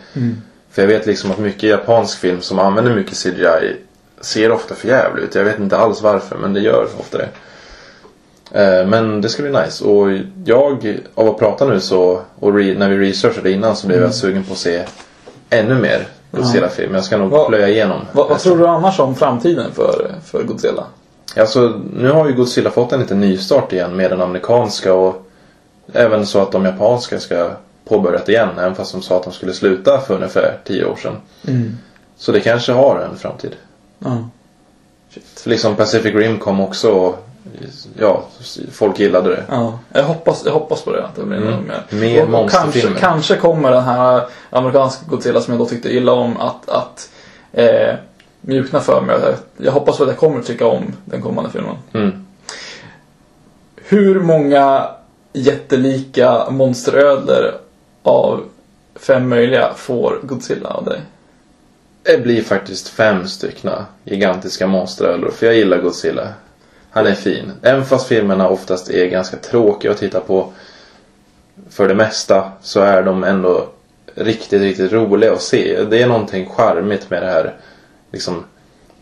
[0.70, 3.76] För jag vet liksom att mycket japansk film som använder mycket CGI
[4.20, 5.34] ser ofta för jävligt ut.
[5.34, 7.28] Jag vet inte alls varför men det gör ofta det.
[8.52, 9.84] Eh, Men det ska bli nice.
[9.84, 10.08] Och
[10.44, 14.14] jag, av att prata nu så, och re, när vi researchade innan så blev jag
[14.14, 14.84] sugen på att se
[15.50, 16.94] ännu mer Godzilla-film.
[16.94, 18.00] Jag ska nog Vad- plöja igenom.
[18.12, 20.84] Vad, vad tror du annars om framtiden för, för Godzilla?
[21.36, 25.26] Alltså, nu har ju Godzilla fått en liten nystart igen med den amerikanska och
[25.92, 27.50] även så att de japanska ska
[27.88, 28.48] påbörjat igen.
[28.58, 31.16] Även fast de sa att de skulle sluta för ungefär tio år sedan.
[32.16, 33.56] Så det kanske har en framtid.
[33.98, 34.28] Ja.
[35.36, 37.25] För liksom Pacific Rim kom också och
[37.98, 38.24] ja,
[38.72, 39.44] folk gillade det.
[39.48, 41.04] Ja, jag hoppas, jag hoppas på det.
[41.04, 41.64] Att det blir Mm.
[41.64, 41.82] mer.
[42.00, 46.12] Mer och, och kanske, kanske kommer den här amerikanska Godzilla som jag då tyckte illa
[46.12, 47.10] om att, att
[47.52, 47.94] eh,
[48.40, 49.16] mjukna för mig.
[49.22, 49.34] Jag,
[49.66, 51.76] jag hoppas att jag kommer tycka om den kommande filmen.
[51.92, 52.26] Mm.
[53.76, 54.88] Hur många
[55.32, 57.54] jättelika monsterödlor
[58.02, 58.42] av
[58.96, 61.00] fem möjliga får Godzilla av dig?
[62.02, 65.30] Det blir faktiskt fem styckna gigantiska monsterödlor.
[65.30, 66.28] För jag gillar Godzilla.
[66.96, 67.52] Han är fin.
[67.62, 70.52] Även fast filmerna oftast är ganska tråkiga att titta på.
[71.70, 73.68] för det mesta så är de ändå
[74.14, 75.84] riktigt, riktigt roliga att se.
[75.90, 77.54] Det är någonting charmigt med det här
[78.12, 78.44] liksom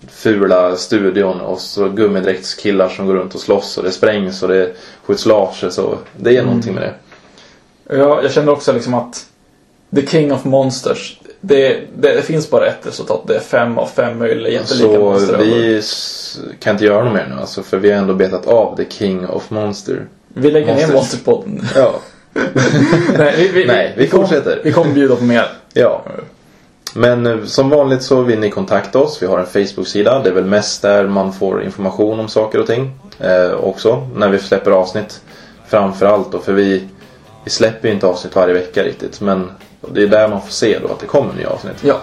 [0.09, 4.77] fula studion och så gummidräktskillar som går runt och slåss och det sprängs och det
[5.03, 6.95] skjuts laser så det är någonting med det.
[7.97, 9.27] Ja, jag känner också liksom att
[9.95, 11.19] The King of Monsters.
[11.41, 13.23] Det, det, finns bara ett resultat.
[13.27, 15.39] Det är fem av fem möjliga jättelika Så monster.
[15.39, 18.77] vi s- kan inte göra något mer nu alltså för vi har ändå betat av
[18.77, 20.07] The King of Monster.
[20.29, 20.95] vi lägger ner Monsters.
[20.95, 21.61] Monsterpodden.
[21.77, 21.95] Ja.
[23.19, 24.61] Nej, vi, vi, Nej, vi kom- fortsätter.
[24.65, 25.47] Vi kommer bjuda på mer.
[25.73, 26.05] Ja.
[26.95, 29.23] Men eh, som vanligt så vill ni kontakta oss.
[29.23, 30.21] Vi har en Facebook-sida.
[30.25, 32.91] Det är väl mest där man får information om saker och ting.
[33.21, 35.21] Eh, också när vi släpper avsnitt.
[35.69, 36.89] Framförallt då för vi,
[37.45, 39.21] vi släpper ju inte avsnitt varje vecka riktigt.
[39.21, 39.51] Men
[39.93, 41.77] det är där man får se då att det kommer nya avsnitt.
[41.83, 42.01] Ja.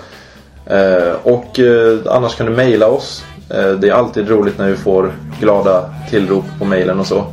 [0.75, 3.23] Eh, och eh, annars kan du mejla oss.
[3.49, 7.25] Eh, det är alltid roligt när vi får glada tillrop på mejlen och så.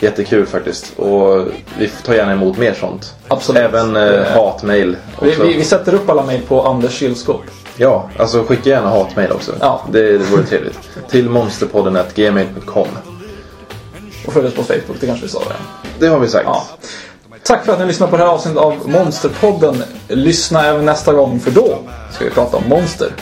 [0.00, 0.98] Jättekul faktiskt.
[0.98, 1.46] Och
[1.78, 3.14] vi tar gärna emot mer sånt.
[3.28, 3.62] Absolut.
[3.62, 4.96] Även eh, Eh, hatmejl.
[5.22, 7.42] Vi, vi, vi sätter upp alla mejl på Anders kylskåp.
[7.76, 9.52] Ja, alltså skicka gärna hatmejl också.
[9.60, 9.82] Ja.
[9.92, 10.78] Det, det vore trevligt.
[11.10, 12.88] Till monsterpodden.gmail.com
[14.26, 15.56] Och följ oss på Facebook, det kanske vi sa redan.
[15.98, 16.44] Det har vi sagt.
[16.46, 16.66] Ja.
[17.48, 19.82] Tack för att ni lyssnade på det här avsnittet av Monsterpodden.
[20.08, 21.78] Lyssna även nästa gång för då
[22.10, 23.12] ska vi prata om monster.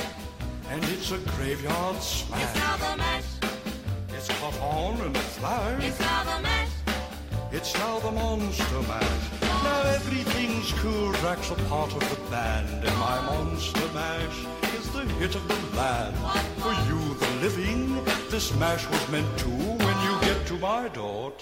[7.53, 9.27] It's now the monster mash.
[9.65, 11.13] Now everything's cool.
[11.23, 14.47] Drax a part of the band, and my monster mash
[14.79, 16.17] is the hit of the land.
[16.59, 19.49] For you, the living, this mash was meant to.
[19.49, 21.33] When you get to my door,